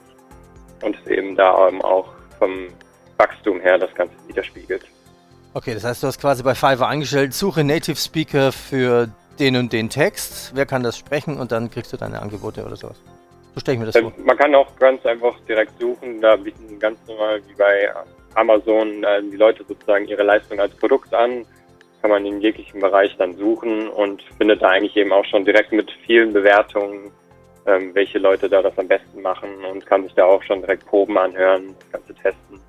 und 0.83 0.95
es 0.95 1.11
eben 1.11 1.35
da 1.35 1.67
eben 1.67 1.81
auch 1.81 2.07
vom 2.39 2.67
Wachstum 3.17 3.59
her 3.59 3.77
das 3.77 3.93
Ganze 3.95 4.15
widerspiegelt. 4.27 4.85
Okay, 5.53 5.73
das 5.73 5.83
heißt, 5.83 6.03
du 6.03 6.07
hast 6.07 6.21
quasi 6.21 6.43
bei 6.43 6.53
Fiverr 6.53 6.87
angestellt, 6.87 7.33
suche 7.33 7.63
Native 7.63 7.95
Speaker 7.95 8.51
für 8.51 9.09
den 9.39 9.55
und 9.55 9.73
den 9.73 9.89
Text, 9.89 10.51
wer 10.55 10.65
kann 10.65 10.83
das 10.83 10.97
sprechen 10.97 11.39
und 11.39 11.51
dann 11.51 11.69
kriegst 11.69 11.91
du 11.93 11.97
deine 11.97 12.21
Angebote 12.21 12.63
oder 12.63 12.75
sowas. 12.75 13.01
So 13.53 13.61
stelle 13.61 13.75
ich 13.75 13.79
mir 13.79 13.85
das 13.87 13.97
vor. 13.97 14.13
Man 14.23 14.37
kann 14.37 14.53
auch 14.53 14.75
ganz 14.77 15.03
einfach 15.05 15.35
direkt 15.47 15.79
suchen, 15.79 16.21
da 16.21 16.35
bieten 16.35 16.79
ganz 16.79 16.99
normal 17.07 17.41
wie 17.47 17.53
bei 17.55 17.91
Amazon 18.37 19.03
äh, 19.03 19.21
die 19.23 19.37
Leute 19.37 19.63
sozusagen 19.67 20.07
ihre 20.07 20.23
Leistung 20.23 20.59
als 20.59 20.75
Produkt 20.75 21.13
an, 21.13 21.45
kann 22.01 22.11
man 22.11 22.25
in 22.25 22.39
jeglichem 22.41 22.79
Bereich 22.79 23.15
dann 23.17 23.35
suchen 23.35 23.89
und 23.89 24.21
findet 24.37 24.61
da 24.61 24.69
eigentlich 24.69 24.95
eben 24.95 25.11
auch 25.11 25.25
schon 25.25 25.45
direkt 25.45 25.71
mit 25.71 25.91
vielen 26.05 26.31
Bewertungen, 26.31 27.11
ähm, 27.65 27.93
welche 27.93 28.19
Leute 28.19 28.47
da 28.47 28.61
das 28.61 28.77
am 28.77 28.87
besten 28.87 29.21
machen 29.21 29.49
und 29.71 29.85
kann 29.85 30.03
sich 30.03 30.13
da 30.13 30.25
auch 30.25 30.43
schon 30.43 30.61
direkt 30.61 30.85
Proben 30.85 31.17
anhören, 31.17 31.75
das 31.79 31.91
Ganze 31.91 32.13
testen 32.15 32.59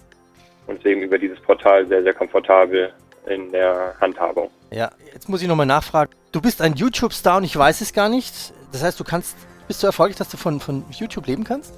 und 0.66 0.78
ist 0.78 0.86
eben 0.86 1.02
über 1.02 1.18
dieses 1.18 1.40
Portal 1.40 1.86
sehr, 1.86 2.02
sehr 2.02 2.14
komfortabel 2.14 2.92
in 3.26 3.52
der 3.52 3.94
Handhabung. 4.00 4.50
Ja, 4.70 4.90
jetzt 5.12 5.28
muss 5.28 5.42
ich 5.42 5.48
nochmal 5.48 5.66
nachfragen. 5.66 6.12
Du 6.32 6.40
bist 6.40 6.62
ein 6.62 6.74
YouTube-Star 6.74 7.38
und 7.38 7.44
ich 7.44 7.56
weiß 7.56 7.80
es 7.80 7.92
gar 7.92 8.08
nicht. 8.08 8.52
Das 8.72 8.82
heißt, 8.82 8.98
du 8.98 9.04
kannst, 9.04 9.36
bist 9.66 9.82
du 9.82 9.86
erfolgreich, 9.86 10.16
dass 10.16 10.28
du 10.28 10.36
von, 10.36 10.60
von 10.60 10.84
YouTube 10.90 11.26
leben 11.26 11.44
kannst? 11.44 11.74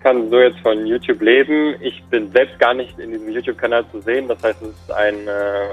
Kann 0.00 0.30
so 0.30 0.38
jetzt 0.38 0.60
von 0.60 0.86
YouTube 0.86 1.20
leben. 1.20 1.74
Ich 1.80 2.02
bin 2.04 2.30
selbst 2.30 2.58
gar 2.58 2.74
nicht 2.74 2.98
in 2.98 3.10
diesem 3.10 3.30
YouTube-Kanal 3.30 3.84
zu 3.90 4.00
sehen. 4.00 4.28
Das 4.28 4.42
heißt, 4.42 4.62
es 4.62 4.68
ist 4.68 4.92
ein, 4.92 5.26
äh, 5.26 5.68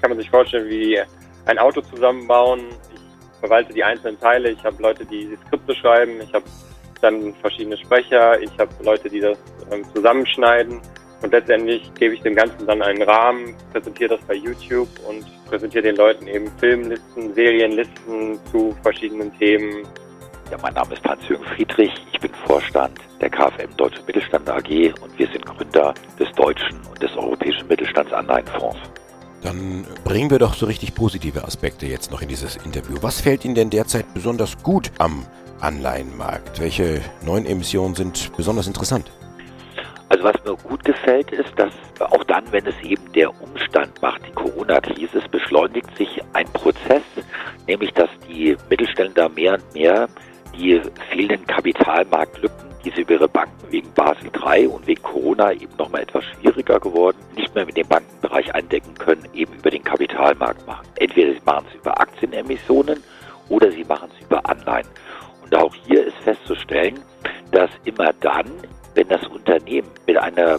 kann 0.00 0.10
man 0.10 0.18
sich 0.18 0.28
vorstellen, 0.28 0.68
wie 0.68 1.00
ein 1.46 1.58
Auto 1.58 1.80
zusammenbauen. 1.80 2.60
Ich 2.94 3.40
verwalte 3.40 3.72
die 3.72 3.82
einzelnen 3.82 4.20
Teile. 4.20 4.50
Ich 4.50 4.62
habe 4.64 4.82
Leute, 4.82 5.04
die 5.06 5.26
die 5.26 5.36
Skripte 5.46 5.74
schreiben. 5.74 6.20
Ich 6.20 6.32
habe 6.34 6.44
dann 7.00 7.32
verschiedene 7.34 7.76
Sprecher. 7.78 8.40
Ich 8.40 8.50
habe 8.58 8.70
Leute, 8.84 9.08
die 9.08 9.20
das 9.20 9.38
ähm, 9.70 9.84
zusammenschneiden. 9.94 10.80
Und 11.22 11.32
letztendlich 11.32 11.92
gebe 11.98 12.14
ich 12.14 12.22
dem 12.22 12.34
Ganzen 12.34 12.66
dann 12.66 12.80
einen 12.82 13.02
Rahmen, 13.02 13.54
präsentiere 13.72 14.16
das 14.16 14.20
bei 14.26 14.34
YouTube 14.34 14.88
und 15.06 15.24
präsentiere 15.46 15.82
den 15.82 15.96
Leuten 15.96 16.26
eben 16.26 16.50
Filmlisten, 16.58 17.34
Serienlisten 17.34 18.38
zu 18.50 18.74
verschiedenen 18.82 19.36
Themen, 19.38 19.86
ja, 20.50 20.58
mein 20.62 20.74
Name 20.74 20.94
ist 20.94 21.04
Hans-Jürgen 21.04 21.44
Friedrich. 21.44 21.92
Ich 22.12 22.20
bin 22.20 22.32
Vorstand 22.46 22.98
der 23.20 23.30
KfM 23.30 23.76
Deutsche 23.76 24.02
Mittelstand 24.06 24.48
AG 24.48 24.92
und 25.00 25.18
wir 25.18 25.28
sind 25.28 25.46
Gründer 25.46 25.94
des 26.18 26.30
deutschen 26.32 26.80
und 26.90 27.00
des 27.02 27.16
europäischen 27.16 27.66
Mittelstandsanleihenfonds. 27.68 28.78
Dann 29.42 29.86
bringen 30.04 30.30
wir 30.30 30.38
doch 30.38 30.54
so 30.54 30.66
richtig 30.66 30.94
positive 30.94 31.44
Aspekte 31.44 31.86
jetzt 31.86 32.10
noch 32.10 32.20
in 32.20 32.28
dieses 32.28 32.56
Interview. 32.56 32.96
Was 33.00 33.20
fällt 33.20 33.44
Ihnen 33.44 33.54
denn 33.54 33.70
derzeit 33.70 34.12
besonders 34.12 34.62
gut 34.62 34.90
am 34.98 35.24
Anleihenmarkt? 35.60 36.60
Welche 36.60 37.00
neuen 37.24 37.46
Emissionen 37.46 37.94
sind 37.94 38.30
besonders 38.36 38.66
interessant? 38.66 39.10
Also 40.08 40.20
Also 40.20 40.38
was 40.38 40.44
mir 40.44 40.68
gut 40.68 40.84
gefällt, 40.84 41.30
ist, 41.32 41.50
dass 41.56 41.72
auch 42.00 42.24
dann, 42.24 42.44
wenn 42.50 42.66
es 42.66 42.74
eben 42.82 43.10
der 43.12 43.30
Umstand 43.42 44.02
macht, 44.02 44.20
die 44.26 44.32
Corona-Krise, 44.32 45.18
es 45.18 45.28
beschleunigt 45.28 45.96
sich 45.96 46.20
ein 46.34 46.46
Prozess, 46.52 47.02
nämlich 47.66 47.90
dass 47.94 48.10
die 48.28 48.54
Mittelständler 48.68 49.30
mehr 49.30 49.54
und 49.54 49.74
mehr 49.74 50.08
die 50.60 50.80
fehlenden 51.10 51.46
Kapitalmarktlücken, 51.46 52.68
die 52.84 52.90
sie 52.90 53.02
über 53.02 53.14
ihre 53.14 53.28
Banken 53.28 53.70
wegen 53.70 53.92
Basel 53.94 54.30
III 54.44 54.66
und 54.66 54.86
wegen 54.86 55.02
Corona 55.02 55.52
eben 55.52 55.74
nochmal 55.78 56.02
etwas 56.02 56.24
schwieriger 56.24 56.78
geworden, 56.78 57.16
nicht 57.34 57.54
mehr 57.54 57.64
mit 57.64 57.76
dem 57.76 57.88
Bankenbereich 57.88 58.54
eindecken 58.54 58.94
können, 58.94 59.26
eben 59.32 59.54
über 59.54 59.70
den 59.70 59.82
Kapitalmarkt 59.82 60.66
machen. 60.66 60.86
Entweder 60.96 61.32
sie 61.32 61.40
machen 61.44 61.66
es 61.68 61.76
über 61.76 61.98
Aktienemissionen 61.98 63.02
oder 63.48 63.70
sie 63.72 63.84
machen 63.84 64.10
es 64.14 64.26
über 64.26 64.44
Anleihen. 64.48 64.86
Und 65.42 65.54
auch 65.54 65.74
hier 65.86 66.06
ist 66.06 66.16
festzustellen, 66.18 67.00
dass 67.52 67.70
immer 67.84 68.12
dann, 68.20 68.46
wenn 68.94 69.08
das 69.08 69.26
Unternehmen 69.28 69.88
mit 70.06 70.18
einer 70.18 70.58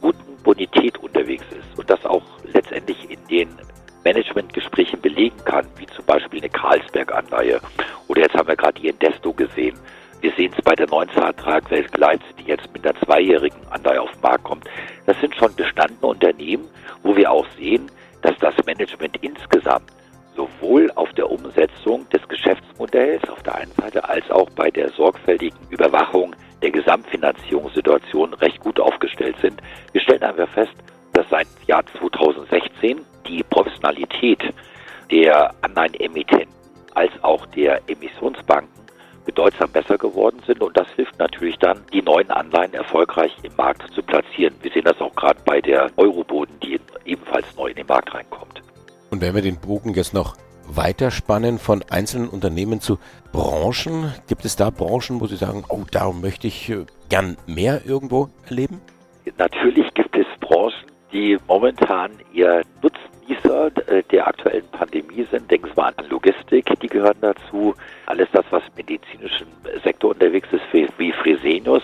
guten 0.00 0.36
Bonität 0.42 0.98
unterwegs 0.98 1.44
ist 1.50 1.78
und 1.78 1.88
das 1.88 2.04
auch 2.06 2.22
letztendlich 2.52 3.10
in 3.10 3.18
den 3.28 3.48
Managementgesprächen 4.04 5.00
belegen 5.00 5.36
kann, 5.44 5.66
wie 5.76 5.86
zum 5.86 6.04
Beispiel 6.04 6.40
eine 6.40 6.50
Carlsberg-Anleihe 6.50 7.60
oder 8.08 8.22
jetzt 8.22 8.34
haben 8.34 8.48
wir 8.48 8.56
gerade 8.56 8.80
die 8.80 8.88
Investo 8.88 9.32
gesehen. 9.32 9.78
Wir 10.20 10.32
sehen 10.32 10.52
es 10.56 10.62
bei 10.62 10.74
der 10.74 10.88
neuen 10.88 11.08
Tragwelt 11.08 11.90
Gleitz, 11.92 12.22
die 12.38 12.44
jetzt 12.44 12.72
mit 12.72 12.86
einer 12.86 12.98
zweijährigen 13.00 13.58
Anleihe 13.70 14.00
auf 14.00 14.12
den 14.12 14.20
Markt 14.20 14.44
kommt. 14.44 14.64
Das 15.06 15.18
sind 15.20 15.34
schon 15.34 15.54
bestandene 15.56 16.06
Unternehmen, 16.06 16.68
wo 17.02 17.16
wir 17.16 17.30
auch 17.30 17.46
sehen, 17.58 17.90
dass 18.22 18.36
das 18.38 18.54
Management 18.64 19.16
insgesamt 19.20 19.90
sowohl 20.36 20.90
auf 20.94 21.12
der 21.14 21.30
Umsetzung 21.30 22.08
des 22.10 22.26
Geschäftsmodells 22.28 23.28
auf 23.28 23.42
der 23.42 23.56
einen 23.56 23.72
Seite 23.72 24.08
als 24.08 24.30
auch 24.30 24.48
bei 24.50 24.70
der 24.70 24.90
sorgfältigen 24.90 25.58
Überwachung 25.70 26.34
der 26.62 26.70
Gesamtfinanzierungssituation 26.70 28.34
recht 28.34 28.60
gut 28.60 28.78
aufgestellt 28.78 29.36
sind. 29.42 29.60
Wir 29.90 30.00
stellen 30.00 30.22
einfach 30.22 30.48
fest, 30.48 30.74
dass 31.12 31.28
seit 31.30 31.46
Jahr 31.66 31.84
2016 31.98 33.00
die 33.26 33.42
Professionalität 33.42 34.42
der 35.10 35.54
Anleihenemittenten 35.62 36.48
als 36.94 37.12
auch 37.22 37.46
der 37.46 37.80
Emissionsbanken 37.88 38.82
bedeutsam 39.24 39.70
besser 39.70 39.98
geworden 39.98 40.40
sind 40.46 40.60
und 40.62 40.76
das 40.76 40.88
hilft 40.96 41.18
natürlich 41.18 41.56
dann, 41.58 41.84
die 41.92 42.02
neuen 42.02 42.30
Anleihen 42.30 42.74
erfolgreich 42.74 43.32
im 43.42 43.54
Markt 43.56 43.88
zu 43.94 44.02
platzieren. 44.02 44.54
Wir 44.62 44.72
sehen 44.72 44.84
das 44.84 45.00
auch 45.00 45.14
gerade 45.14 45.40
bei 45.44 45.60
der 45.60 45.90
Euroboden, 45.96 46.58
die 46.60 46.80
ebenfalls 47.04 47.46
neu 47.56 47.68
in 47.68 47.76
den 47.76 47.86
Markt 47.86 48.12
reinkommt. 48.14 48.62
Und 49.10 49.20
wenn 49.20 49.34
wir 49.34 49.42
den 49.42 49.60
Bogen 49.60 49.94
jetzt 49.94 50.14
noch 50.14 50.36
weiterspannen 50.66 51.58
von 51.58 51.84
einzelnen 51.90 52.28
Unternehmen 52.28 52.80
zu 52.80 52.98
Branchen, 53.32 54.12
gibt 54.28 54.44
es 54.44 54.56
da 54.56 54.70
Branchen, 54.70 55.20
wo 55.20 55.26
Sie 55.26 55.36
sagen, 55.36 55.64
oh, 55.68 55.84
da 55.90 56.10
möchte 56.12 56.46
ich 56.46 56.70
äh, 56.70 56.86
gern 57.08 57.36
mehr 57.46 57.82
irgendwo 57.84 58.28
erleben? 58.48 58.80
Natürlich 59.38 59.92
gibt 59.94 60.16
es 60.16 60.26
die 61.12 61.38
momentan 61.46 62.10
ihr 62.32 62.62
Nutznießer 62.82 63.70
äh, 63.88 64.02
der 64.04 64.26
aktuellen 64.26 64.66
Pandemie 64.68 65.26
sind. 65.30 65.50
Denken 65.50 65.68
Sie 65.68 65.80
mal 65.80 65.92
an 65.96 66.08
Logistik, 66.08 66.72
die 66.80 66.88
gehören 66.88 67.18
dazu. 67.20 67.74
Alles 68.06 68.28
das, 68.32 68.44
was 68.50 68.62
im 68.68 68.74
medizinischen 68.76 69.46
Sektor 69.84 70.10
unterwegs 70.10 70.48
ist, 70.52 70.90
wie 70.98 71.12
Fresenius. 71.12 71.82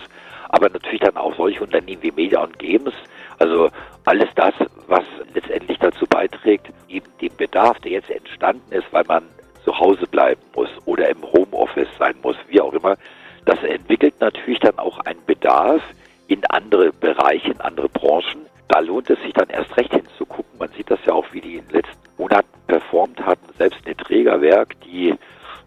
Aber 0.49 0.69
natürlich 0.69 1.01
dann 1.01 1.17
auch 1.17 1.35
solche 1.35 1.63
Unternehmen 1.63 2.01
wie 2.01 2.11
Media 2.11 2.43
und 2.43 2.57
Games. 2.57 2.93
Also 3.37 3.69
alles 4.05 4.29
das, 4.35 4.53
was 4.87 5.03
letztendlich 5.33 5.77
dazu 5.77 6.05
beiträgt, 6.07 6.71
eben 6.87 7.05
den 7.21 7.35
Bedarf, 7.37 7.79
der 7.81 7.91
jetzt 7.91 8.09
entstanden 8.09 8.71
ist, 8.71 8.91
weil 8.91 9.03
man 9.07 9.23
zu 9.63 9.77
Hause 9.77 10.07
bleiben 10.07 10.41
muss 10.55 10.69
oder 10.85 11.09
im 11.09 11.21
Homeoffice 11.21 11.87
sein 11.99 12.15
muss, 12.23 12.35
wie 12.47 12.59
auch 12.59 12.73
immer, 12.73 12.97
das 13.45 13.61
entwickelt 13.63 14.15
natürlich 14.19 14.59
dann 14.59 14.77
auch 14.79 14.99
einen 15.01 15.23
Bedarf 15.25 15.81
in 16.27 16.43
andere 16.45 16.91
Bereiche, 16.91 17.51
in 17.51 17.61
andere 17.61 17.89
Branchen, 17.89 18.48
da 18.69 18.79
lohnt 18.79 19.09
es 19.09 19.19
sich 19.21 19.33
dann 19.33 19.49
erst 19.49 19.75
recht 19.75 19.93
hinzugucken. 19.93 20.57
Man 20.59 20.69
sieht 20.69 20.89
das 20.89 20.99
ja 21.05 21.13
auch, 21.13 21.25
wie 21.33 21.41
die 21.41 21.55
in 21.55 21.67
den 21.67 21.81
letzten 21.81 21.97
Monaten 22.17 22.47
performt 22.67 23.19
hatten. 23.25 23.51
Selbst 23.57 23.85
eine 23.85 23.97
Trägerwerk, 23.97 24.79
die 24.81 25.15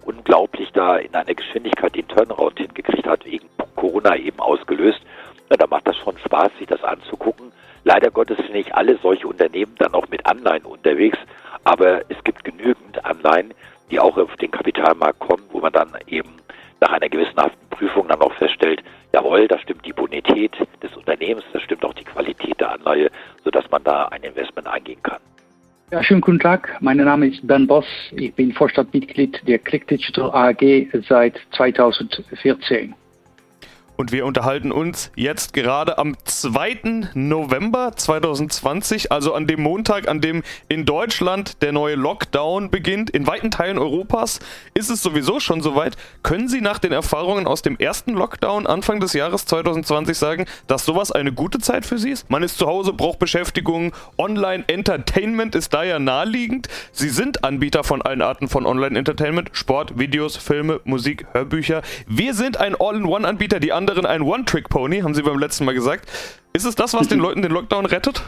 unglaublich 0.05 0.71
da 0.73 0.97
in 0.97 1.15
einer 1.15 1.35
Geschwindigkeit 1.35 1.95
den 1.95 2.09
Turnaround 2.09 2.59
hingekriegt 2.59 3.07
hat, 3.07 3.25
wegen 3.25 3.49
Corona 3.77 4.17
eben 4.17 4.39
ausgelöst. 4.39 5.01
Na, 5.51 5.57
da 5.57 5.67
macht 5.67 5.87
das 5.87 5.97
schon 5.97 6.17
Spaß, 6.19 6.53
sich 6.59 6.69
das 6.69 6.83
anzugucken. 6.85 7.53
Leider 7.85 8.11
Gottes 8.11 8.37
sind 8.37 8.53
nicht 8.53 8.75
alle 8.75 8.97
solche 8.99 9.27
Unternehmen 9.27 9.75
dann 9.79 9.95
auch 9.95 10.09
mit 10.09 10.25
Anleihen 10.25 10.65
unterwegs, 10.65 11.19
aber 11.65 12.03
es 12.09 12.23
gibt 12.23 12.45
genügend 12.45 13.05
Anleihen, 13.05 13.53
die 13.91 13.99
auch 13.99 14.17
auf 14.17 14.37
den 14.37 14.53
Kapitalmarkt 14.53 15.19
kommen, 15.19 15.43
wo 15.51 15.59
man 15.59 15.73
dann 15.73 15.93
eben 16.07 16.37
nach 16.81 16.93
einer 16.93 17.09
gewissenhaften 17.09 17.69
Prüfung 17.71 18.07
dann 18.07 18.21
auch 18.21 18.33
feststellt, 18.35 18.83
jawohl, 19.13 19.49
da 19.49 19.59
stimmt 19.59 19.85
die 19.85 19.93
Bonität 19.93 20.57
des 20.83 20.97
Unternehmens, 20.97 21.45
da 21.53 21.61
stimmt 21.61 21.85
auch 21.85 21.95
die 21.95 22.05
Qualität 22.05 22.59
der 22.61 22.73
Anleihe, 22.73 23.11
sodass 23.45 23.71
man 23.71 23.83
da 23.85 24.07
ein 24.07 24.23
Investment 24.23 24.67
eingehen 24.67 25.03
kann. 25.03 25.21
Ja, 25.91 26.03
schönen 26.03 26.23
guten 26.23 26.41
Tag. 26.41 26.79
Mein 26.81 26.97
Name 26.97 27.27
ist 27.27 27.47
Ben 27.47 27.67
Boss. 27.67 27.85
Ich 28.13 28.35
bin 28.35 28.53
Vorstandmitglied 28.53 29.47
der 29.47 29.59
Click 29.59 29.87
Digital 29.87 30.31
AG 30.31 30.89
seit 31.07 31.39
2014. 31.55 32.95
Und 33.97 34.11
wir 34.11 34.27
unterhalten 34.27 34.73
uns 34.73 35.11
jetzt 35.17 35.53
gerade 35.53 35.99
am 35.99 36.17
2. 36.25 37.11
November 37.15 37.93
2020, 37.95 39.13
also 39.13 39.35
an 39.35 39.47
dem 39.47 39.63
Montag, 39.63 40.09
an 40.09 40.21
dem 40.21 40.43
in 40.69 40.85
Deutschland 40.87 41.63
der 41.63 41.73
neue 41.73 41.95
Lockdown 41.95 42.71
beginnt. 42.71 43.11
In 43.11 43.27
weiten 43.27 43.51
Teilen 43.51 43.79
Europas 43.79 44.41
ist 44.75 44.91
es 44.91 45.03
sowieso 45.03 45.41
schon 45.41 45.61
soweit. 45.61 45.97
Können 46.23 46.49
Sie 46.49 46.61
nach 46.61 46.79
den 46.79 46.93
Erfahrungen 46.93 47.47
aus 47.47 47.63
dem 47.63 47.77
ersten 47.79 48.13
Lockdown 48.15 48.67
Anfang 48.67 49.01
des 49.01 49.13
Jahres 49.13 49.45
2020 49.47 50.17
sagen, 50.17 50.47
dass 50.67 50.85
sowas 50.85 51.13
eine 51.13 51.33
gute 51.33 51.59
Zeit 51.59 51.85
für 51.85 51.99
Sie 51.99 52.11
ist? 52.11 52.31
Man 52.31 52.43
ist 52.43 52.59
zu 52.59 52.67
Hause, 52.67 52.93
braucht 52.93 53.19
Beschäftigung, 53.19 53.93
Online-Entertainment 54.19 55.55
ist 55.55 55.75
da 55.75 55.83
ja 55.83 55.99
naheliegend. 55.99 56.69
Sie 56.93 57.09
sind 57.09 57.45
Anbieter 57.45 57.85
von 57.85 58.03
allen 58.03 58.23
Arten 58.23 58.49
von 58.49 58.67
Online-Entertainment, 58.67 59.51
Sport, 59.53 59.99
Videos, 59.99 60.37
Filme, 60.37 60.81
Musik, 60.85 61.27
Hörbücher. 61.33 61.83
Wir 62.07 62.35
sind 62.35 62.57
ein 62.57 62.75
All-in-One-Anbieter, 62.79 63.61
die 63.61 63.73
anderen 63.83 64.07
ein 64.07 64.23
One-Trick-Pony, 64.23 65.01
haben 65.01 65.13
Sie 65.15 65.23
beim 65.23 65.41
letzten 65.41 65.65
Mal 65.65 65.75
gesagt. 65.75 66.09
Ist 66.53 66.65
es 66.65 66.77
das, 66.77 66.95
was 66.95 67.09
den 67.09 67.19
Leuten 67.19 67.43
den 67.43 67.51
Lockdown 67.51 67.87
rettet? 67.87 68.23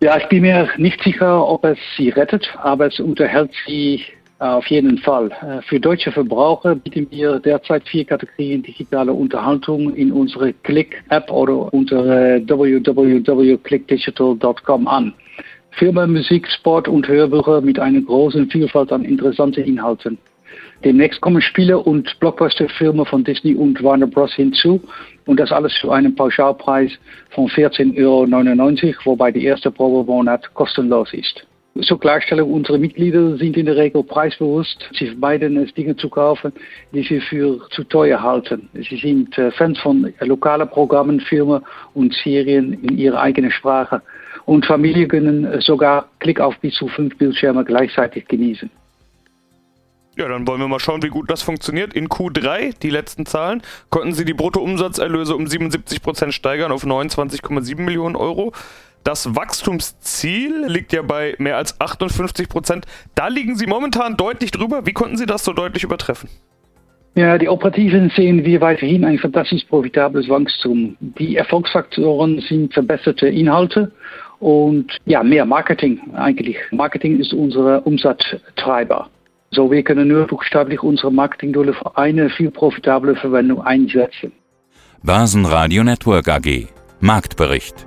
Ja, 0.00 0.16
ich 0.16 0.28
bin 0.28 0.42
mir 0.42 0.68
nicht 0.76 1.02
sicher, 1.02 1.44
ob 1.44 1.64
es 1.64 1.76
sie 1.96 2.10
rettet, 2.10 2.48
aber 2.62 2.86
es 2.86 3.00
unterhält 3.00 3.50
sie 3.66 4.04
äh, 4.38 4.44
auf 4.44 4.68
jeden 4.68 4.98
Fall. 4.98 5.32
Äh, 5.32 5.60
für 5.62 5.80
deutsche 5.80 6.12
Verbraucher 6.12 6.76
bieten 6.76 7.08
wir 7.10 7.40
derzeit 7.40 7.88
vier 7.88 8.04
Kategorien 8.04 8.62
digitale 8.62 9.12
Unterhaltung 9.12 9.92
in 9.94 10.12
unsere 10.12 10.52
Click-App 10.52 11.28
oder 11.30 11.74
unter 11.74 12.04
www.clickdigital.com 12.04 14.86
an. 14.86 15.14
Filme, 15.72 16.06
Musik, 16.06 16.46
Sport 16.48 16.86
und 16.86 17.08
Hörbücher 17.08 17.60
mit 17.60 17.80
einer 17.80 18.00
großen 18.00 18.48
Vielfalt 18.50 18.92
an 18.92 19.04
interessanten 19.04 19.64
Inhalten. 19.64 20.16
Demnächst 20.84 21.20
kommen 21.20 21.42
Spiele 21.42 21.78
und 21.78 22.18
Blockbuster-Filme 22.20 23.04
von 23.04 23.22
Disney 23.22 23.54
und 23.54 23.82
Warner 23.82 24.06
Bros. 24.06 24.32
hinzu 24.32 24.80
und 25.26 25.38
das 25.38 25.52
alles 25.52 25.74
zu 25.74 25.90
einem 25.90 26.14
Pauschalpreis 26.14 26.90
von 27.30 27.48
14,99 27.48 28.86
Euro, 28.86 28.96
wobei 29.04 29.30
die 29.30 29.44
erste 29.44 29.70
Probemonat 29.70 30.54
kostenlos 30.54 31.12
ist. 31.12 31.46
Zur 31.82 32.00
Klarstellung, 32.00 32.52
unsere 32.52 32.78
Mitglieder 32.78 33.36
sind 33.36 33.56
in 33.56 33.66
der 33.66 33.76
Regel 33.76 34.02
preisbewusst. 34.02 34.88
Sie 34.92 35.06
vermeiden 35.06 35.56
es, 35.58 35.72
Dinge 35.74 35.94
zu 35.96 36.08
kaufen, 36.08 36.52
die 36.92 37.02
sie 37.02 37.20
für 37.20 37.60
zu 37.70 37.84
teuer 37.84 38.20
halten. 38.20 38.68
Sie 38.72 38.96
sind 38.96 39.38
äh, 39.38 39.52
Fans 39.52 39.78
von 39.78 40.12
lokalen 40.20 40.68
Programmen, 40.68 41.20
Filmen 41.20 41.62
und 41.94 42.12
Serien 42.24 42.72
in 42.72 42.98
ihrer 42.98 43.20
eigenen 43.20 43.52
Sprache. 43.52 44.02
Und 44.46 44.66
Familien 44.66 45.08
können 45.08 45.60
sogar 45.60 46.08
Klick 46.18 46.40
auf 46.40 46.58
bis 46.58 46.74
zu 46.74 46.88
fünf 46.88 47.16
Bildschirme 47.18 47.64
gleichzeitig 47.64 48.26
genießen. 48.26 48.68
Ja, 50.16 50.28
dann 50.28 50.46
wollen 50.46 50.60
wir 50.60 50.68
mal 50.68 50.80
schauen, 50.80 51.02
wie 51.02 51.08
gut 51.08 51.30
das 51.30 51.42
funktioniert. 51.42 51.94
In 51.94 52.08
Q3, 52.08 52.78
die 52.80 52.90
letzten 52.90 53.26
Zahlen, 53.26 53.62
konnten 53.90 54.12
sie 54.12 54.24
die 54.24 54.34
Bruttoumsatzerlöse 54.34 55.34
um 55.36 55.44
77% 55.44 56.32
steigern 56.32 56.72
auf 56.72 56.84
29,7 56.84 57.80
Millionen 57.80 58.16
Euro. 58.16 58.52
Das 59.04 59.34
Wachstumsziel 59.34 60.66
liegt 60.66 60.92
ja 60.92 61.02
bei 61.02 61.34
mehr 61.38 61.56
als 61.56 61.80
58% 61.80 62.82
Da 63.14 63.28
liegen 63.28 63.56
Sie 63.56 63.66
momentan 63.66 64.16
deutlich 64.16 64.50
drüber. 64.50 64.84
Wie 64.84 64.92
konnten 64.92 65.16
Sie 65.16 65.26
das 65.26 65.44
so 65.44 65.52
deutlich 65.52 65.84
übertreffen? 65.84 66.28
Ja, 67.14 67.38
die 67.38 67.48
Operativen 67.48 68.12
sehen 68.14 68.44
wir 68.44 68.60
weiterhin 68.60 69.04
ein 69.04 69.18
fantastisch 69.18 69.64
profitables 69.64 70.28
Wachstum. 70.28 70.96
Die 71.00 71.36
Erfolgsfaktoren 71.36 72.40
sind 72.40 72.72
verbesserte 72.72 73.26
Inhalte 73.26 73.90
und 74.38 74.96
ja, 75.06 75.22
mehr 75.22 75.44
Marketing 75.44 76.00
eigentlich. 76.14 76.56
Marketing 76.70 77.18
ist 77.18 77.32
unser 77.32 77.84
Umsatztreiber. 77.86 79.08
So, 79.52 79.68
wir 79.68 79.82
können 79.82 80.06
nur 80.06 80.28
buchstäblich 80.28 80.80
unsere 80.80 81.12
Marketingdolle 81.12 81.74
für 81.74 81.96
eine 81.96 82.30
viel 82.30 82.52
profitable 82.52 83.16
Verwendung 83.16 83.60
einsetzen. 83.62 84.30
Börsenradio 85.02 85.82
Network 85.82 86.28
AG 86.28 86.68
Marktbericht 87.00 87.84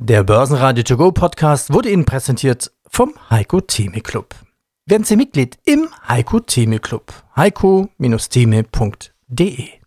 Der 0.00 0.22
Börsenradio 0.22 0.84
To 0.84 0.96
Go 0.96 1.10
Podcast 1.10 1.72
wurde 1.72 1.90
Ihnen 1.90 2.04
präsentiert 2.04 2.70
vom 2.88 3.14
Heiko 3.30 3.60
Theme 3.60 4.00
Club. 4.00 4.32
werden 4.86 5.02
Sie 5.02 5.16
Mitglied 5.16 5.58
im 5.64 5.88
Heiko 6.06 6.38
Theme 6.38 6.78
Club. 6.78 7.12
heiko-theme.de 7.34 9.77